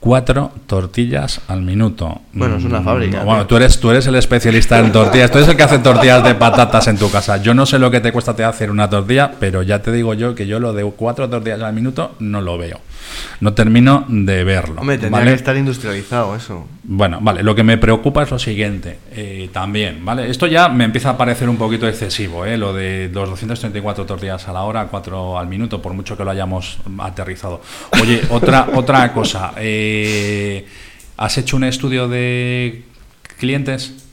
Cuatro 0.00 0.50
tortillas 0.66 1.42
al 1.48 1.60
minuto. 1.60 2.22
Bueno, 2.32 2.56
es 2.56 2.64
una 2.64 2.80
Mm, 2.80 2.84
fábrica, 2.84 3.22
Bueno, 3.22 3.40
tío. 3.42 3.48
tú 3.48 3.56
eres, 3.58 3.78
tú 3.80 3.90
eres 3.90 4.06
el 4.06 4.14
especialista 4.14 4.78
en 4.78 4.92
tortillas. 4.92 5.30
Tú 5.30 5.36
eres 5.36 5.50
el 5.50 5.56
que 5.58 5.62
hace 5.62 5.78
tortillas 5.78 6.24
de 6.24 6.34
patatas 6.34 6.88
en 6.88 6.96
tu 6.96 7.10
casa. 7.10 7.36
Yo 7.36 7.52
no 7.52 7.66
sé 7.66 7.78
lo 7.78 7.90
que 7.90 8.00
te 8.00 8.10
cuesta 8.10 8.34
te 8.34 8.42
hacer 8.42 8.70
una 8.70 8.88
tortilla, 8.88 9.30
pero 9.38 9.62
ya 9.62 9.82
te 9.82 9.92
digo 9.92 10.14
yo 10.14 10.34
que 10.34 10.46
yo 10.46 10.58
lo 10.58 10.72
de 10.72 10.84
cuatro 10.96 11.28
tortillas 11.28 11.60
al 11.60 11.74
minuto 11.74 12.12
no 12.18 12.40
lo 12.40 12.56
veo. 12.56 12.80
No 13.40 13.54
termino 13.54 14.04
de 14.08 14.44
verlo. 14.44 14.80
Hombre, 14.80 14.98
tendría 14.98 15.20
¿vale? 15.20 15.30
que 15.32 15.36
estar 15.36 15.56
industrializado 15.56 16.34
eso. 16.36 16.66
Bueno, 16.82 17.18
vale, 17.20 17.42
lo 17.42 17.54
que 17.54 17.62
me 17.62 17.78
preocupa 17.78 18.22
es 18.22 18.30
lo 18.30 18.38
siguiente, 18.38 18.98
eh, 19.12 19.48
también, 19.52 20.04
¿vale? 20.04 20.28
Esto 20.28 20.46
ya 20.46 20.68
me 20.68 20.84
empieza 20.84 21.10
a 21.10 21.16
parecer 21.16 21.48
un 21.48 21.56
poquito 21.56 21.88
excesivo, 21.88 22.44
¿eh? 22.44 22.56
Lo 22.56 22.72
de 22.72 23.10
los 23.12 23.30
234 23.30 24.06
tortillas 24.06 24.46
a 24.48 24.52
la 24.52 24.62
hora, 24.62 24.86
4 24.86 25.38
al 25.38 25.46
minuto, 25.46 25.80
por 25.80 25.94
mucho 25.94 26.16
que 26.16 26.24
lo 26.24 26.30
hayamos 26.30 26.78
aterrizado. 26.98 27.60
Oye, 28.02 28.22
otra, 28.30 28.68
otra 28.74 29.12
cosa, 29.12 29.52
eh, 29.56 30.66
¿has 31.16 31.38
hecho 31.38 31.56
un 31.56 31.64
estudio 31.64 32.08
de 32.08 32.84
clientes? 33.38 34.09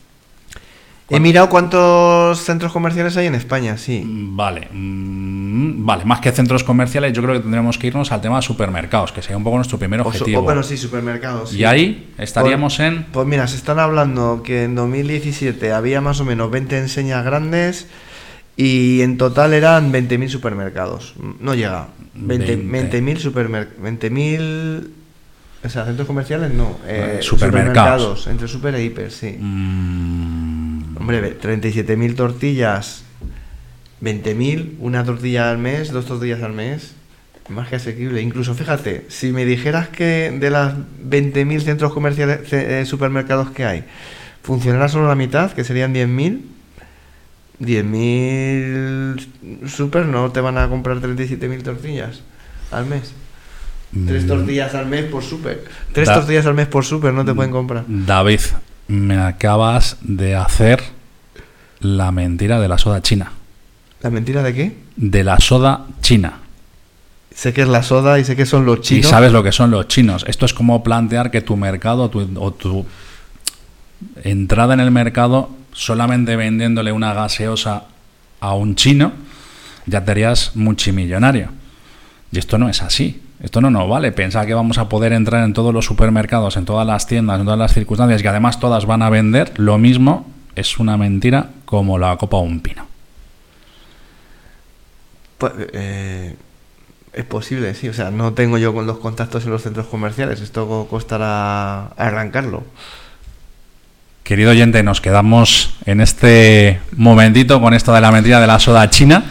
He 1.09 1.19
mirado 1.21 1.47
cuántos 1.49 2.41
centros 2.43 2.73
comerciales 2.73 3.15
hay 3.15 3.27
en 3.27 3.35
España, 3.35 3.77
sí. 3.77 4.03
Mm, 4.05 4.35
Vale, 4.35 4.67
mm, 4.71 5.85
vale, 5.85 6.03
más 6.05 6.19
que 6.19 6.31
centros 6.33 6.63
comerciales, 6.65 7.13
yo 7.13 7.21
creo 7.21 7.35
que 7.35 7.39
tendremos 7.39 7.77
que 7.77 7.87
irnos 7.87 8.11
al 8.11 8.19
tema 8.19 8.35
de 8.37 8.41
supermercados, 8.41 9.13
que 9.13 9.21
sería 9.21 9.37
un 9.37 9.43
poco 9.45 9.55
nuestro 9.55 9.79
primer 9.79 10.01
objetivo. 10.01 10.39
o, 10.41 10.43
bueno, 10.43 10.63
sí, 10.63 10.75
supermercados. 10.75 11.51
sí. 11.51 11.59
Y 11.59 11.63
ahí 11.63 12.13
estaríamos 12.17 12.75
Pues- 12.75 12.87
en... 12.87 13.05
Pues 13.11 13.25
mira, 13.25 13.47
se 13.47 13.55
están 13.55 13.79
hablando 13.79 14.41
que 14.43 14.63
en 14.65 14.75
2017 14.75 15.71
había 15.71 16.01
más 16.01 16.19
o 16.19 16.25
menos 16.25 16.51
20 16.51 16.77
enseñas 16.77 17.23
grandes 17.23 17.87
y 18.57 18.99
en 19.01 19.17
total 19.17 19.53
eran 19.53 19.93
20.000 19.93 20.27
supermercados. 20.29 21.13
No 21.39 21.53
llega. 21.55 21.87
20 22.15 22.55
20. 22.57 23.01
20.000 23.01 23.17
supermercados. 23.19 23.79
20.000... 23.81 24.87
O 25.65 25.69
sea, 25.69 25.85
centros 25.85 26.05
comerciales 26.07 26.53
no. 26.53 26.77
eh, 26.85 27.17
Eh, 27.19 27.23
supermercados. 27.23 28.27
Entre 28.27 28.47
super 28.47 28.75
e 28.75 28.83
hiper, 28.83 29.11
sí. 29.11 29.35
mm, 29.39 30.46
Hombre, 31.07 31.21
ve, 31.21 31.39
37.000 31.39 32.15
tortillas, 32.15 33.03
20.000, 34.01 34.73
una 34.79 35.05
tortilla 35.05 35.49
al 35.49 35.57
mes, 35.57 35.89
dos 35.93 36.05
tortillas 36.05 36.43
al 36.43 36.51
mes, 36.51 36.95
más 37.47 37.69
que 37.69 37.77
asequible. 37.77 38.21
Incluso 38.21 38.53
fíjate, 38.55 39.05
si 39.07 39.31
me 39.31 39.45
dijeras 39.45 39.87
que 39.87 40.35
de 40.37 40.49
las 40.49 40.73
20.000 40.75 41.61
centros 41.61 41.93
comerciales, 41.93 42.51
eh, 42.51 42.83
supermercados 42.85 43.51
que 43.51 43.63
hay, 43.63 43.85
funcionara 44.43 44.89
solo 44.89 45.07
la 45.07 45.15
mitad, 45.15 45.53
que 45.53 45.63
serían 45.63 45.93
10.000, 45.93 46.41
10.000 47.61 49.65
super 49.67 50.05
no 50.07 50.29
te 50.33 50.41
van 50.41 50.57
a 50.57 50.67
comprar 50.67 50.99
37.000 50.99 51.63
tortillas 51.63 52.23
al 52.71 52.85
mes. 52.85 53.13
Tres 54.07 54.25
Mm. 54.25 54.27
tortillas 54.27 54.75
al 54.75 54.87
mes 54.87 55.05
por 55.05 55.23
super. 55.23 55.63
Tres 55.93 56.09
Da- 56.09 56.15
tortillas 56.15 56.45
al 56.45 56.53
mes 56.53 56.67
por 56.67 56.83
super 56.83 57.13
no 57.13 57.23
te 57.23 57.33
pueden 57.33 57.53
comprar. 57.53 57.85
David, 57.87 58.41
me 58.89 59.17
acabas 59.17 59.95
de 60.01 60.35
hacer 60.35 60.81
la 61.79 62.11
mentira 62.11 62.59
de 62.59 62.67
la 62.67 62.77
soda 62.77 63.01
china. 63.01 63.31
¿La 64.01 64.09
mentira 64.09 64.43
de 64.43 64.53
qué? 64.53 64.77
De 64.95 65.23
la 65.23 65.39
soda 65.39 65.85
china. 66.01 66.33
Sé 67.33 67.53
que 67.53 67.61
es 67.61 67.67
la 67.67 67.83
soda 67.83 68.17
y 68.19 68.23
sé 68.25 68.35
que 68.35 68.45
son 68.45 68.65
los 68.65 68.81
chinos. 68.81 69.05
Y 69.05 69.09
sabes 69.09 69.31
lo 69.31 69.43
que 69.43 69.51
son 69.51 69.69
los 69.71 69.87
chinos. 69.87 70.25
Esto 70.27 70.45
es 70.45 70.53
como 70.53 70.83
plantear 70.83 71.29
que 71.29 71.41
tu 71.41 71.55
mercado 71.55 72.09
tu- 72.09 72.27
o 72.39 72.51
tu 72.53 72.85
entrada 74.23 74.73
en 74.73 74.79
el 74.79 74.91
mercado 74.91 75.49
solamente 75.71 76.35
vendiéndole 76.35 76.91
una 76.91 77.13
gaseosa 77.13 77.83
a 78.39 78.53
un 78.55 78.75
chino 78.75 79.11
ya 79.85 80.03
te 80.03 80.11
harías 80.11 80.55
multimillonario. 80.55 81.49
Y 82.31 82.39
esto 82.39 82.57
no 82.57 82.67
es 82.67 82.81
así. 82.81 83.21
Esto 83.41 83.61
no 83.61 83.69
nos 83.69 83.87
vale. 83.87 84.11
Pensar 84.11 84.45
que 84.45 84.53
vamos 84.53 84.77
a 84.79 84.89
poder 84.89 85.13
entrar 85.13 85.45
en 85.45 85.53
todos 85.53 85.73
los 85.73 85.85
supermercados, 85.85 86.57
en 86.57 86.65
todas 86.65 86.85
las 86.85 87.07
tiendas, 87.07 87.39
en 87.39 87.45
todas 87.45 87.59
las 87.59 87.73
circunstancias, 87.73 88.21
que 88.21 88.27
además 88.27 88.59
todas 88.59 88.85
van 88.85 89.01
a 89.01 89.09
vender 89.09 89.53
lo 89.57 89.77
mismo, 89.77 90.27
es 90.55 90.77
una 90.79 90.97
mentira 90.97 91.51
como 91.67 91.99
la 91.99 92.15
copa 92.15 92.37
de 92.37 92.43
un 92.43 92.61
pino. 92.61 92.87
Pues, 95.37 95.51
eh, 95.73 96.35
es 97.11 97.25
posible, 97.25 97.75
sí. 97.75 97.89
O 97.89 97.93
sea, 97.93 98.09
no 98.09 98.33
tengo 98.33 98.57
yo 98.57 98.73
con 98.73 98.87
los 98.87 98.99
contactos 98.99 99.43
en 99.43 99.51
los 99.51 99.63
centros 99.63 99.87
comerciales. 99.87 100.39
Esto 100.39 100.87
costará 100.89 101.87
arrancarlo. 101.97 102.63
Querido 104.23 104.51
oyente, 104.51 104.81
nos 104.81 105.01
quedamos 105.01 105.75
en 105.85 105.99
este 105.99 106.79
momentito 106.95 107.59
con 107.59 107.73
esto 107.73 107.93
de 107.93 108.01
la 108.01 108.11
mentira 108.11 108.39
de 108.39 108.47
la 108.47 108.59
soda 108.59 108.89
china 108.89 109.25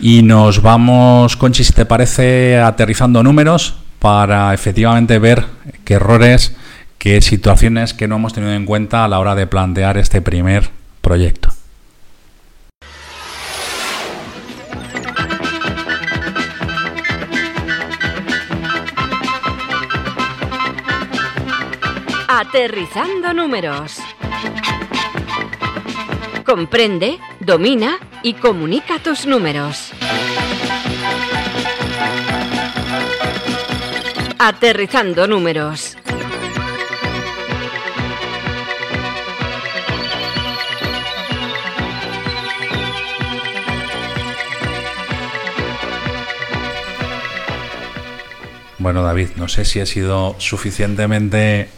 y 0.00 0.22
nos 0.22 0.60
vamos, 0.60 1.36
Conchi, 1.36 1.64
si 1.64 1.72
te 1.72 1.86
parece, 1.86 2.58
aterrizando 2.58 3.22
números 3.22 3.76
para 4.00 4.52
efectivamente 4.52 5.18
ver 5.18 5.46
qué 5.84 5.94
errores, 5.94 6.54
qué 6.98 7.22
situaciones 7.22 7.94
que 7.94 8.06
no 8.06 8.16
hemos 8.16 8.34
tenido 8.34 8.52
en 8.52 8.66
cuenta 8.66 9.04
a 9.04 9.08
la 9.08 9.18
hora 9.18 9.34
de 9.34 9.46
plantear 9.46 9.96
este 9.96 10.20
primer 10.20 10.70
proyecto. 11.00 11.53
Aterrizando 22.54 23.34
números. 23.34 23.98
Comprende, 26.44 27.18
domina 27.40 27.98
y 28.22 28.34
comunica 28.34 29.00
tus 29.00 29.26
números. 29.26 29.90
Aterrizando 34.38 35.26
números. 35.26 35.96
Bueno, 48.78 49.02
David, 49.02 49.30
no 49.34 49.48
sé 49.48 49.64
si 49.64 49.80
he 49.80 49.86
sido 49.86 50.36
suficientemente 50.38 51.68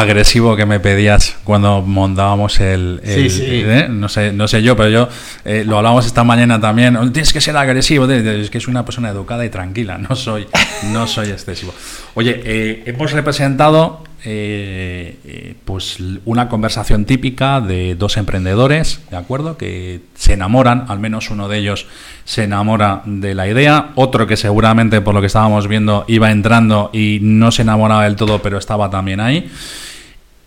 agresivo 0.00 0.56
que 0.56 0.66
me 0.66 0.80
pedías 0.80 1.36
cuando 1.44 1.82
montábamos 1.82 2.60
el, 2.60 3.00
el- 3.04 3.30
Sí, 3.30 3.30
sí. 3.30 3.44
¿eh? 3.64 3.86
no 3.88 4.08
sé 4.08 4.32
no 4.32 4.46
sé 4.48 4.62
yo 4.62 4.76
pero 4.76 4.88
yo 4.88 5.08
eh, 5.44 5.64
lo 5.66 5.76
hablábamos 5.78 6.06
esta 6.06 6.24
mañana 6.24 6.60
también 6.60 6.96
"Oh, 6.96 7.10
tienes 7.12 7.32
que 7.32 7.40
ser 7.40 7.56
agresivo 7.56 8.04
es 8.10 8.50
que 8.50 8.60
soy 8.60 8.70
una 8.72 8.84
persona 8.84 9.08
educada 9.10 9.44
y 9.44 9.48
tranquila 9.50 9.98
no 9.98 10.14
soy 10.16 10.46
no 10.92 11.06
soy 11.06 11.30
excesivo 11.30 11.74
oye 12.14 12.40
eh, 12.44 12.82
hemos 12.86 13.12
representado 13.12 14.04
eh, 14.28 15.18
eh, 15.24 15.54
pues 15.64 15.98
una 16.24 16.48
conversación 16.48 17.04
típica 17.04 17.60
de 17.60 17.94
dos 17.94 18.16
emprendedores 18.16 19.00
de 19.08 19.16
acuerdo 19.16 19.56
que 19.56 20.00
se 20.16 20.32
enamoran 20.32 20.86
al 20.88 20.98
menos 20.98 21.30
uno 21.30 21.48
de 21.48 21.58
ellos 21.58 21.86
se 22.24 22.42
enamora 22.42 23.02
de 23.04 23.36
la 23.36 23.46
idea 23.46 23.92
otro 23.94 24.26
que 24.26 24.36
seguramente 24.36 25.00
por 25.00 25.14
lo 25.14 25.20
que 25.20 25.28
estábamos 25.28 25.68
viendo 25.68 26.04
iba 26.08 26.32
entrando 26.32 26.90
y 26.92 27.20
no 27.22 27.52
se 27.52 27.62
enamoraba 27.62 28.02
del 28.02 28.16
todo 28.16 28.42
pero 28.42 28.58
estaba 28.58 28.90
también 28.90 29.20
ahí 29.20 29.48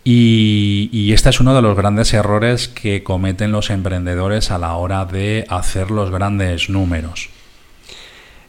y, 0.04 0.90
y 0.92 1.14
este 1.14 1.30
es 1.30 1.40
uno 1.40 1.56
de 1.56 1.62
los 1.62 1.78
grandes 1.78 2.14
errores 2.14 2.68
que 2.68 3.02
cometen 3.02 3.54
los 3.54 3.70
emprendedores 3.70 4.52
a 4.52 4.58
la 4.58 4.74
hora 4.74 5.06
de 5.06 5.46
hacer 5.50 5.92
los 5.92 6.10
grandes 6.10 6.70
números. 6.70 7.30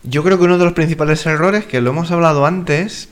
Yo 0.03 0.23
creo 0.23 0.39
que 0.39 0.45
uno 0.45 0.59
de 0.59 0.65
los 0.65 0.73
principales 0.73 1.27
errores, 1.27 1.67
que 1.67 1.81
lo 1.81 1.91
hemos 1.91 2.11
hablado 2.11 2.47
antes, 2.47 3.11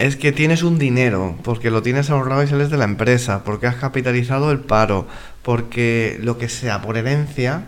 es 0.00 0.16
que 0.16 0.32
tienes 0.32 0.62
un 0.62 0.78
dinero, 0.78 1.36
porque 1.44 1.70
lo 1.70 1.82
tienes 1.82 2.08
ahorrado 2.08 2.42
y 2.42 2.46
sales 2.46 2.70
de 2.70 2.78
la 2.78 2.84
empresa, 2.84 3.44
porque 3.44 3.66
has 3.66 3.76
capitalizado 3.76 4.50
el 4.50 4.60
paro, 4.60 5.06
porque 5.42 6.18
lo 6.22 6.38
que 6.38 6.48
sea 6.48 6.80
por 6.80 6.96
herencia, 6.96 7.64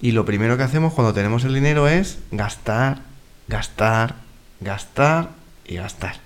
y 0.00 0.12
lo 0.12 0.24
primero 0.24 0.56
que 0.56 0.62
hacemos 0.62 0.94
cuando 0.94 1.12
tenemos 1.12 1.44
el 1.44 1.52
dinero 1.52 1.86
es 1.86 2.20
gastar, 2.30 3.02
gastar, 3.48 4.14
gastar 4.60 5.28
y 5.66 5.76
gastar, 5.76 6.16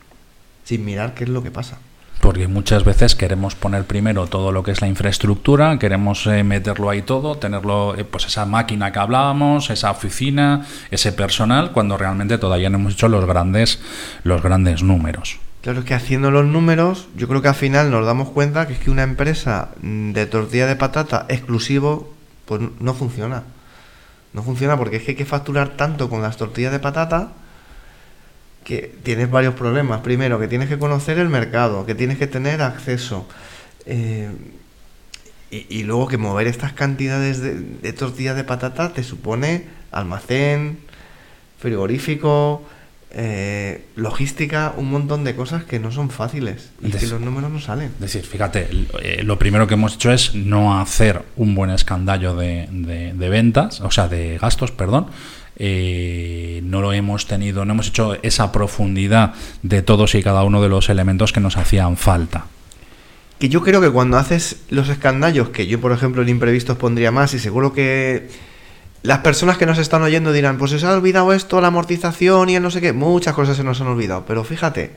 sin 0.63 0.85
mirar 0.85 1.15
qué 1.15 1.25
es 1.25 1.31
lo 1.31 1.43
que 1.43 1.51
pasa. 1.51 1.79
Porque 2.23 2.47
muchas 2.47 2.85
veces 2.85 3.17
queremos 3.17 3.57
poner 3.57 3.83
primero 3.83 4.29
todo 4.29 4.53
lo 4.53 4.63
que 4.63 4.71
es 4.71 4.81
la 4.81 4.87
infraestructura, 4.87 5.77
queremos 5.81 6.25
eh, 6.29 6.45
meterlo 6.45 6.89
ahí 6.89 7.03
todo, 7.03 7.37
tenerlo, 7.37 7.97
eh, 7.99 8.05
pues 8.05 8.27
esa 8.27 8.47
máquina 8.47 8.93
que 8.93 9.01
hablábamos, 9.01 9.71
esa 9.71 9.91
oficina, 9.91 10.65
ese 10.93 11.11
personal, 11.11 11.73
cuando 11.73 11.99
realmente 11.99 12.39
todavía 12.39 12.71
no 12.71 12.79
hemos 12.79 12.93
hecho 12.93 13.09
los 13.09 13.27
grandes, 13.27 13.81
los 14.23 14.41
grandes 14.41 14.85
números. 14.85 15.41
Claro, 15.63 15.85
que 15.85 15.95
haciendo 15.95 16.31
los 16.31 16.45
números, 16.45 17.09
yo 17.17 17.27
creo 17.27 17.43
que 17.43 17.49
al 17.49 17.57
final 17.57 17.91
nos 17.91 18.07
damos 18.07 18.31
cuenta 18.31 18.69
que 18.69 18.75
es 18.75 18.79
que 18.79 18.93
una 18.93 19.03
empresa 19.03 19.71
mm, 19.83 20.13
de 20.13 20.27
tortilla 20.27 20.69
de 20.69 20.77
patata 20.77 21.27
exclusivo, 21.29 22.15
pues 22.47 22.61
no 22.79 22.95
funciona. 22.95 23.43
No 24.33 24.45
funciona 24.45 24.77
porque 24.77 24.99
es 24.99 25.03
que 25.03 25.11
hay 25.11 25.17
que 25.17 25.25
facturar 25.25 25.71
tanto 25.71 26.09
con 26.09 26.23
las 26.23 26.37
tortillas 26.37 26.71
de 26.71 26.79
patata 26.79 27.33
que 28.65 28.95
tienes 29.03 29.31
varios 29.31 29.55
problemas. 29.55 30.01
Primero, 30.01 30.39
que 30.39 30.49
tienes 30.49 30.69
que 30.69 30.79
conocer 30.79 31.19
el 31.19 31.29
mercado, 31.29 31.87
que 31.87 31.95
tienes 31.95 32.19
que 32.19 32.27
tener 32.27 32.63
acceso. 32.63 33.27
eh, 33.87 34.31
y, 35.51 35.83
luego 35.83 36.09
que 36.09 36.17
mover 36.17 36.47
estas 36.47 36.73
cantidades 36.73 37.43
de, 37.43 37.55
de 37.55 37.93
tortillas 37.93 38.37
de 38.37 38.43
patata 38.43 38.95
te 38.95 39.03
supone 39.03 39.67
almacén, 39.91 40.79
frigorífico, 41.59 42.63
eh, 43.15 43.85
logística, 43.97 44.73
un 44.77 44.91
montón 44.91 45.23
de 45.25 45.35
cosas 45.37 45.65
que 45.65 45.79
no 45.79 45.91
son 45.93 46.11
fáciles 46.11 46.71
y 46.81 46.91
que 46.91 46.99
Des- 46.99 47.11
los 47.11 47.21
números 47.21 47.51
no 47.51 47.61
salen. 47.61 47.91
Es 47.95 48.01
decir, 48.01 48.23
fíjate, 48.25 48.69
eh, 49.03 49.23
lo 49.23 49.39
primero 49.39 49.67
que 49.67 49.75
hemos 49.75 49.95
hecho 49.95 50.13
es 50.13 50.35
no 50.35 50.81
hacer 50.81 51.23
un 51.37 51.55
buen 51.55 51.71
escandallo 51.71 52.35
de, 52.35 52.69
de- 52.71 53.13
de 53.13 53.29
ventas, 53.29 53.81
o 53.83 53.91
sea, 53.91 54.09
de 54.09 54.39
gastos, 54.39 54.71
perdón. 54.73 55.07
Eh, 55.57 56.61
no 56.65 56.81
lo 56.81 56.93
hemos 56.95 57.27
tenido, 57.27 57.65
no 57.65 57.75
hemos 57.75 57.89
hecho 57.89 58.17
esa 58.23 58.51
profundidad 58.53 59.35
de 59.63 59.83
todos 59.83 60.15
y 60.15 60.23
cada 60.23 60.43
uno 60.45 60.63
de 60.63 60.69
los 60.71 60.89
elementos 60.89 61.33
que 61.33 61.41
nos 61.41 61.57
hacían 61.57 61.97
falta. 61.97 62.47
Que 63.39 63.49
yo 63.49 63.63
creo 63.63 63.81
que 63.81 63.91
cuando 63.91 64.17
haces 64.17 64.63
los 64.71 64.89
escandallos, 64.89 65.51
que 65.51 65.67
yo 65.67 65.81
por 65.81 65.93
ejemplo 65.93 66.23
en 66.23 66.31
imprevistos 66.31 66.79
pondría 66.79 67.11
más 67.13 67.35
y 67.35 67.39
seguro 67.39 67.73
que 67.75 68.29
las 69.03 69.19
personas 69.19 69.59
que 69.59 69.67
nos 69.67 69.79
están 69.79 70.03
oyendo 70.03 70.33
dirán, 70.33 70.59
pues 70.59 70.71
se 70.71 70.77
os 70.77 70.85
ha 70.85 70.95
olvidado 70.95 71.33
esto, 71.33 71.61
la 71.61 71.69
amortización 71.69 72.49
y 72.49 72.57
el 72.57 72.63
no 72.63 72.71
sé 72.71 72.81
qué, 72.81 72.93
muchas 72.93 73.35
cosas 73.35 73.57
se 73.57 73.65
nos 73.65 73.81
han 73.81 73.89
olvidado, 73.89 74.25
pero 74.27 74.45
fíjate 74.45 74.93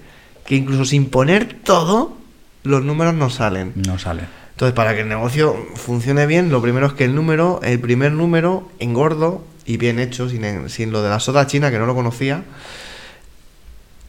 que 0.45 0.55
incluso 0.55 0.85
sin 0.85 1.09
poner 1.09 1.57
todo, 1.63 2.15
los 2.63 2.83
números 2.83 3.15
no 3.15 3.29
salen. 3.29 3.73
No 3.75 3.97
sale. 3.97 4.23
Entonces, 4.51 4.73
para 4.73 4.95
que 4.95 5.01
el 5.01 5.09
negocio 5.09 5.55
funcione 5.75 6.25
bien, 6.27 6.49
lo 6.49 6.61
primero 6.61 6.85
es 6.87 6.93
que 6.93 7.03
el 7.03 7.15
número, 7.15 7.59
el 7.63 7.79
primer 7.79 8.11
número, 8.11 8.69
en 8.79 8.93
gordo 8.93 9.43
y 9.65 9.77
bien 9.77 9.99
hecho, 9.99 10.29
sin, 10.29 10.69
sin 10.69 10.91
lo 10.91 11.01
de 11.01 11.09
la 11.09 11.19
soda 11.19 11.47
china, 11.47 11.71
que 11.71 11.79
no 11.79 11.85
lo 11.85 11.95
conocía, 11.95 12.43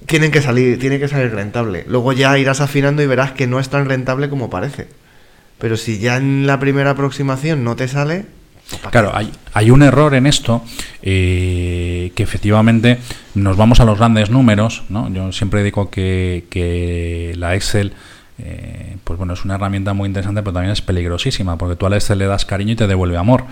tienen 0.06 0.30
que 0.30 0.42
salir, 0.42 0.78
tiene 0.78 1.00
que 1.00 1.08
salir 1.08 1.34
rentable. 1.34 1.84
Luego 1.88 2.12
ya 2.12 2.38
irás 2.38 2.60
afinando 2.60 3.02
y 3.02 3.06
verás 3.06 3.32
que 3.32 3.46
no 3.46 3.58
es 3.58 3.70
tan 3.70 3.86
rentable 3.86 4.28
como 4.28 4.50
parece. 4.50 4.88
Pero 5.58 5.76
si 5.76 5.98
ya 5.98 6.18
en 6.18 6.46
la 6.46 6.60
primera 6.60 6.90
aproximación 6.90 7.64
no 7.64 7.74
te 7.74 7.88
sale, 7.88 8.26
pues 8.26 8.26
¿para 8.26 8.35
Claro, 8.90 9.12
hay, 9.14 9.30
hay 9.52 9.70
un 9.70 9.82
error 9.82 10.14
en 10.14 10.26
esto 10.26 10.64
eh, 11.02 12.12
que 12.14 12.22
efectivamente 12.22 12.98
nos 13.34 13.56
vamos 13.56 13.80
a 13.80 13.84
los 13.84 13.98
grandes 13.98 14.30
números, 14.30 14.82
¿no? 14.88 15.08
Yo 15.12 15.30
siempre 15.32 15.62
digo 15.62 15.90
que, 15.90 16.46
que 16.50 17.34
la 17.36 17.54
Excel, 17.54 17.92
eh, 18.38 18.98
pues 19.02 19.16
bueno, 19.16 19.32
es 19.32 19.44
una 19.46 19.54
herramienta 19.54 19.94
muy 19.94 20.08
interesante, 20.08 20.42
pero 20.42 20.52
también 20.52 20.72
es 20.72 20.82
peligrosísima, 20.82 21.56
porque 21.56 21.74
tú 21.74 21.86
al 21.86 21.94
Excel 21.94 22.18
le 22.18 22.26
das 22.26 22.44
cariño 22.44 22.72
y 22.72 22.76
te 22.76 22.86
devuelve 22.86 23.16
amor. 23.16 23.44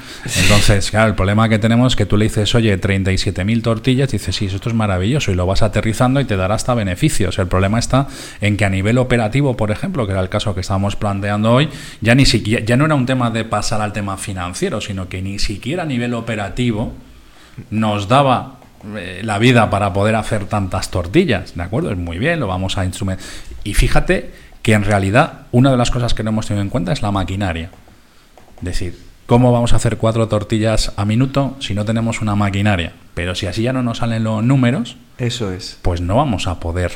Entonces, 0.42 0.90
claro, 0.90 1.08
el 1.08 1.14
problema 1.14 1.48
que 1.48 1.58
tenemos 1.58 1.92
es 1.92 1.96
que 1.96 2.04
tú 2.04 2.18
le 2.18 2.26
dices, 2.26 2.54
oye, 2.54 2.78
37.000 2.78 3.62
tortillas, 3.62 4.10
y 4.10 4.18
dices, 4.18 4.36
sí, 4.36 4.46
esto 4.46 4.68
es 4.68 4.74
maravilloso, 4.74 5.32
y 5.32 5.34
lo 5.36 5.46
vas 5.46 5.62
aterrizando 5.62 6.20
y 6.20 6.26
te 6.26 6.36
dará 6.36 6.56
hasta 6.56 6.74
beneficios. 6.74 7.38
El 7.38 7.46
problema 7.46 7.78
está 7.78 8.08
en 8.42 8.58
que 8.58 8.66
a 8.66 8.70
nivel 8.70 8.98
operativo, 8.98 9.56
por 9.56 9.70
ejemplo, 9.70 10.06
que 10.06 10.12
era 10.12 10.20
el 10.20 10.28
caso 10.28 10.54
que 10.54 10.60
estábamos 10.60 10.96
planteando 10.96 11.52
hoy, 11.52 11.70
ya 12.02 12.14
ni 12.14 12.26
siquiera, 12.26 12.64
ya 12.64 12.76
no 12.76 12.84
era 12.84 12.94
un 12.94 13.06
tema 13.06 13.30
de 13.30 13.44
pasar 13.44 13.80
al 13.80 13.94
tema 13.94 14.18
financiero, 14.18 14.82
sino 14.82 15.08
que 15.08 15.22
ni 15.22 15.38
siquiera 15.38 15.84
a 15.84 15.86
nivel 15.86 16.12
operativo 16.12 16.92
nos 17.70 18.08
daba 18.08 18.58
eh, 18.96 19.22
la 19.24 19.38
vida 19.38 19.70
para 19.70 19.94
poder 19.94 20.14
hacer 20.14 20.44
tantas 20.44 20.90
tortillas, 20.90 21.54
¿de 21.54 21.62
acuerdo? 21.62 21.90
Es 21.90 21.96
muy 21.96 22.18
bien, 22.18 22.38
lo 22.40 22.48
vamos 22.48 22.76
a 22.76 22.84
instrumentar. 22.84 23.24
Y 23.62 23.72
fíjate 23.72 24.43
que 24.64 24.72
en 24.72 24.82
realidad 24.82 25.42
una 25.52 25.70
de 25.70 25.76
las 25.76 25.90
cosas 25.90 26.14
que 26.14 26.22
no 26.22 26.30
hemos 26.30 26.46
tenido 26.46 26.62
en 26.62 26.70
cuenta 26.70 26.90
es 26.90 27.02
la 27.02 27.12
maquinaria. 27.12 27.68
Es 28.56 28.64
decir, 28.64 28.98
¿cómo 29.26 29.52
vamos 29.52 29.74
a 29.74 29.76
hacer 29.76 29.98
cuatro 29.98 30.26
tortillas 30.26 30.94
a 30.96 31.04
minuto 31.04 31.54
si 31.60 31.74
no 31.74 31.84
tenemos 31.84 32.22
una 32.22 32.34
maquinaria? 32.34 32.94
Pero 33.12 33.34
si 33.34 33.46
así 33.46 33.62
ya 33.62 33.74
no 33.74 33.82
nos 33.82 33.98
salen 33.98 34.24
los 34.24 34.42
números, 34.42 34.96
Eso 35.18 35.52
es. 35.52 35.78
pues 35.82 36.00
no 36.00 36.16
vamos 36.16 36.46
a 36.46 36.60
poder 36.60 36.92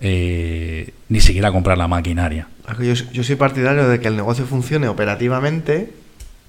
eh, 0.00 0.94
ni 1.08 1.20
siquiera 1.20 1.50
comprar 1.50 1.76
la 1.76 1.88
maquinaria. 1.88 2.46
Yo, 2.78 2.94
yo 2.94 3.24
soy 3.24 3.34
partidario 3.34 3.88
de 3.88 3.98
que 3.98 4.06
el 4.06 4.14
negocio 4.16 4.46
funcione 4.46 4.86
operativamente 4.86 5.92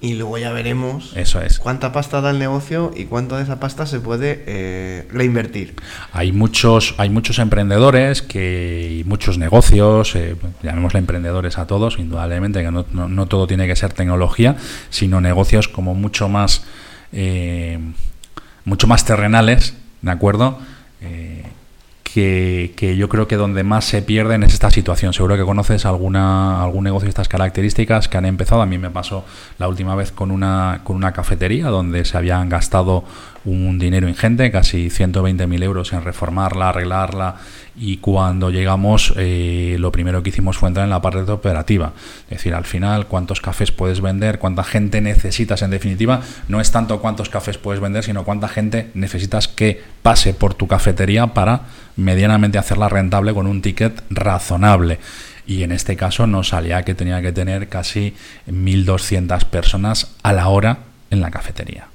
Y 0.05 0.13
luego 0.13 0.37
ya 0.37 0.51
veremos 0.51 1.13
Eso 1.15 1.41
es. 1.41 1.57
cuánta 1.57 1.91
pasta 1.91 2.21
da 2.21 2.29
el 2.29 2.37
negocio 2.37 2.91
y 2.95 3.05
cuánto 3.05 3.37
de 3.37 3.43
esa 3.43 3.59
pasta 3.59 3.85
se 3.87 3.99
puede 3.99 4.43
eh, 4.45 5.07
reinvertir. 5.11 5.73
Hay 6.13 6.31
muchos, 6.31 6.93
hay 6.97 7.09
muchos 7.09 7.39
emprendedores 7.39 8.21
que, 8.21 8.99
y 8.99 9.03
muchos 9.03 9.37
negocios, 9.39 10.15
eh, 10.15 10.35
llamémosle 10.61 10.99
emprendedores 10.99 11.57
a 11.57 11.65
todos, 11.65 11.97
indudablemente, 11.97 12.61
que 12.61 12.69
no, 12.71 12.85
no- 12.91 13.09
no 13.09 13.25
todo 13.25 13.47
tiene 13.47 13.65
que 13.65 13.75
ser 13.75 13.93
tecnología, 13.93 14.57
sino 14.91 15.21
negocios 15.21 15.67
como 15.67 15.95
mucho 15.95 16.29
más, 16.29 16.63
eh, 17.11 17.79
mucho 18.63 18.85
más 18.85 19.05
terrenales, 19.05 19.73
¿de 20.03 20.11
acuerdo? 20.11 20.59
Que, 22.15 22.71
que 22.78 22.95
yo 22.95 23.10
creo 23.10 23.28
que 23.28 23.36
donde 23.36 23.65
más 23.65 23.84
se 23.84 24.01
pierden 24.01 24.43
es 24.43 24.54
esta 24.54 24.71
situación. 24.71 25.12
Seguro 25.12 25.36
que 25.36 25.43
conoces 25.43 25.86
alguna, 25.86 26.63
algún 26.63 26.86
negocio 26.86 27.08
de 27.08 27.10
estas 27.10 27.28
características 27.28 28.08
que 28.08 28.15
han 28.15 28.23
empezado. 28.23 28.62
A 28.62 28.65
mí 28.65 28.78
me 28.78 28.89
pasó 28.89 29.25
la 29.60 29.67
última 29.67 29.95
vez 29.95 30.13
con 30.13 30.32
una, 30.32 30.80
con 30.86 30.95
una 30.95 31.12
cafetería 31.12 31.67
donde 31.67 32.06
se 32.06 32.17
habían 32.17 32.47
gastado 32.47 33.04
un 33.45 33.77
dinero 33.77 34.10
ingente, 34.10 34.51
casi 34.51 34.89
120.000 34.89 35.63
euros 35.63 35.93
en 35.93 36.03
reformarla, 36.03 36.69
arreglarla 36.69 37.36
y 37.77 37.97
cuando 37.97 38.49
llegamos 38.49 39.13
eh, 39.17 39.75
lo 39.79 39.91
primero 39.91 40.23
que 40.23 40.29
hicimos 40.29 40.58
fue 40.58 40.69
entrar 40.69 40.86
en 40.86 40.89
la 40.89 41.01
parte 41.01 41.19
operativa. 41.31 41.93
Es 42.25 42.38
decir, 42.38 42.53
al 42.53 42.65
final 42.65 43.08
cuántos 43.08 43.41
cafés 43.41 43.71
puedes 43.71 44.01
vender, 44.01 44.39
cuánta 44.39 44.63
gente 44.63 45.01
necesitas 45.01 45.62
en 45.62 45.71
definitiva, 45.71 46.21
no 46.47 46.62
es 46.62 46.71
tanto 46.71 46.99
cuántos 46.99 47.29
cafés 47.29 47.58
puedes 47.58 47.81
vender, 47.81 48.03
sino 48.03 48.23
cuánta 48.23 48.47
gente 48.47 48.89
necesitas 48.93 49.47
que 49.47 49.81
pase 50.01 50.34
por 50.34 50.53
tu 50.53 50.67
cafetería 50.67 51.27
para 51.27 51.62
medianamente 51.95 52.58
hacerla 52.58 52.89
rentable 52.89 53.34
con 53.34 53.47
un 53.47 53.62
ticket 53.62 54.03
razonable. 54.10 54.99
Y 55.47 55.62
en 55.62 55.71
este 55.71 55.95
caso 55.95 56.25
nos 56.25 56.49
salía 56.49 56.84
que 56.84 56.95
tenía 56.95 57.21
que 57.21 57.31
tener 57.31 57.69
casi 57.69 58.15
1.200 58.49 59.45
personas 59.45 60.15
a 60.23 60.34
la 60.34 60.47
hora 60.47 60.79
en 61.12 61.21
la 61.21 61.29
cafetería. 61.29 61.88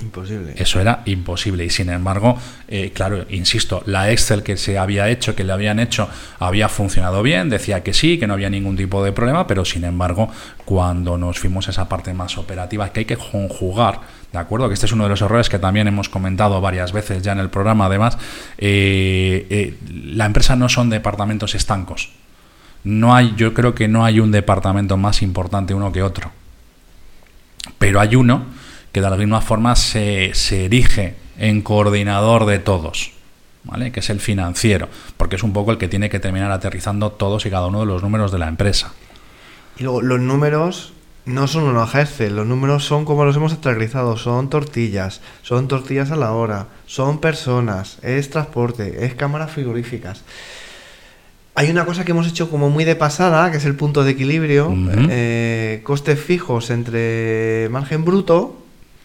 Imposible. 0.00 0.54
Eso 0.56 0.80
era 0.80 1.02
imposible 1.06 1.64
y 1.64 1.70
sin 1.70 1.90
embargo, 1.90 2.38
eh, 2.68 2.92
claro, 2.94 3.24
insisto, 3.30 3.82
la 3.86 4.10
Excel 4.10 4.42
que 4.42 4.56
se 4.56 4.78
había 4.78 5.08
hecho, 5.08 5.34
que 5.34 5.44
le 5.44 5.52
habían 5.52 5.78
hecho, 5.78 6.08
había 6.38 6.68
funcionado 6.68 7.22
bien, 7.22 7.48
decía 7.48 7.82
que 7.82 7.92
sí, 7.92 8.18
que 8.18 8.26
no 8.26 8.34
había 8.34 8.50
ningún 8.50 8.76
tipo 8.76 9.04
de 9.04 9.12
problema, 9.12 9.46
pero 9.46 9.64
sin 9.64 9.84
embargo, 9.84 10.28
cuando 10.64 11.18
nos 11.18 11.38
fuimos 11.38 11.68
a 11.68 11.70
esa 11.70 11.88
parte 11.88 12.12
más 12.14 12.38
operativa, 12.38 12.92
que 12.92 13.00
hay 13.00 13.06
que 13.06 13.16
conjugar, 13.16 14.00
¿de 14.32 14.38
acuerdo? 14.38 14.68
Que 14.68 14.74
este 14.74 14.86
es 14.86 14.92
uno 14.92 15.04
de 15.04 15.10
los 15.10 15.22
errores 15.22 15.48
que 15.48 15.58
también 15.58 15.86
hemos 15.88 16.08
comentado 16.08 16.60
varias 16.60 16.92
veces 16.92 17.22
ya 17.22 17.32
en 17.32 17.38
el 17.38 17.50
programa, 17.50 17.86
además, 17.86 18.18
eh, 18.58 19.46
eh, 19.50 19.78
la 19.90 20.26
empresa 20.26 20.56
no 20.56 20.68
son 20.68 20.90
departamentos 20.90 21.54
estancos. 21.54 22.10
No 22.84 23.14
hay, 23.14 23.34
yo 23.36 23.54
creo 23.54 23.74
que 23.74 23.86
no 23.86 24.04
hay 24.04 24.18
un 24.18 24.32
departamento 24.32 24.96
más 24.96 25.22
importante 25.22 25.74
uno 25.74 25.92
que 25.92 26.02
otro. 26.02 26.32
Pero 27.78 28.00
hay 28.00 28.16
uno 28.16 28.46
que 28.92 29.00
de 29.00 29.06
alguna 29.06 29.40
forma 29.40 29.74
se, 29.74 30.32
se 30.34 30.66
erige 30.66 31.14
en 31.38 31.62
coordinador 31.62 32.46
de 32.46 32.58
todos, 32.58 33.12
¿vale? 33.64 33.90
que 33.90 34.00
es 34.00 34.10
el 34.10 34.20
financiero, 34.20 34.88
porque 35.16 35.36
es 35.36 35.42
un 35.42 35.52
poco 35.52 35.72
el 35.72 35.78
que 35.78 35.88
tiene 35.88 36.10
que 36.10 36.20
terminar 36.20 36.52
aterrizando 36.52 37.10
todos 37.12 37.46
y 37.46 37.50
cada 37.50 37.66
uno 37.66 37.80
de 37.80 37.86
los 37.86 38.02
números 38.02 38.30
de 38.30 38.38
la 38.38 38.48
empresa. 38.48 38.92
Y 39.78 39.84
luego 39.84 40.02
los 40.02 40.20
números 40.20 40.92
no 41.24 41.46
son 41.46 41.76
hoja 41.76 42.02
Excel, 42.02 42.36
los 42.36 42.46
números 42.46 42.84
son 42.84 43.04
como 43.04 43.24
los 43.24 43.36
hemos 43.36 43.52
aterrizado, 43.52 44.16
son 44.16 44.50
tortillas, 44.50 45.20
son 45.42 45.68
tortillas 45.68 46.10
a 46.10 46.16
la 46.16 46.32
hora, 46.32 46.66
son 46.86 47.18
personas, 47.18 47.98
es 48.02 48.28
transporte, 48.28 49.06
es 49.06 49.14
cámaras 49.14 49.50
frigoríficas. 49.52 50.22
Hay 51.54 51.70
una 51.70 51.84
cosa 51.84 52.04
que 52.04 52.12
hemos 52.12 52.26
hecho 52.26 52.50
como 52.50 52.70
muy 52.70 52.84
de 52.84 52.96
pasada, 52.96 53.50
que 53.50 53.58
es 53.58 53.64
el 53.66 53.76
punto 53.76 54.04
de 54.04 54.12
equilibrio, 54.12 54.74
eh, 55.10 55.80
costes 55.84 56.18
fijos 56.18 56.70
entre 56.70 57.68
margen 57.70 58.04
bruto, 58.04 58.61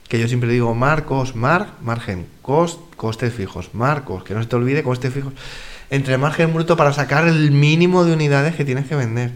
que 0.08 0.20
yo 0.20 0.28
siempre 0.28 0.50
digo 0.52 0.74
marcos, 0.74 1.36
mar, 1.36 1.74
margen, 1.82 2.26
cost, 2.41 2.80
costes 2.96 3.34
fijos, 3.34 3.74
marcos, 3.74 4.24
que 4.24 4.34
no 4.34 4.41
se 4.41 4.48
te 4.48 4.56
olvide, 4.56 4.84
costes 4.84 5.13
fijos, 5.13 5.34
entre 5.89 6.17
margen 6.17 6.54
bruto 6.54 6.78
para 6.78 6.93
sacar 6.93 7.28
el 7.28 7.52
mínimo 7.52 8.06
de 8.06 8.13
unidades 8.13 8.56
que 8.56 8.65
tienes 8.65 8.88
que 8.88 8.96
vender. 8.96 9.32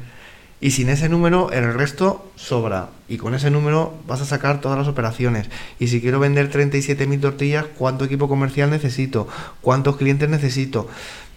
Y 0.64 0.72
sin 0.72 0.90
ese 0.90 1.10
número, 1.10 1.52
el 1.52 1.74
resto 1.74 2.32
sobra. 2.36 2.90
Y 3.10 3.18
con 3.18 3.34
ese 3.34 3.50
número 3.50 3.96
vas 4.06 4.22
a 4.22 4.26
sacar 4.26 4.62
todas 4.62 4.78
las 4.78 4.88
operaciones. 4.88 5.50
Y 5.80 5.88
si 5.88 6.02
quiero 6.02 6.20
vender 6.20 6.52
37.000 6.52 7.20
tortillas, 7.20 7.66
¿cuánto 7.78 8.06
equipo 8.06 8.28
comercial 8.28 8.70
necesito? 8.70 9.28
¿Cuántos 9.62 9.98
clientes 9.98 10.30
necesito? 10.30 10.88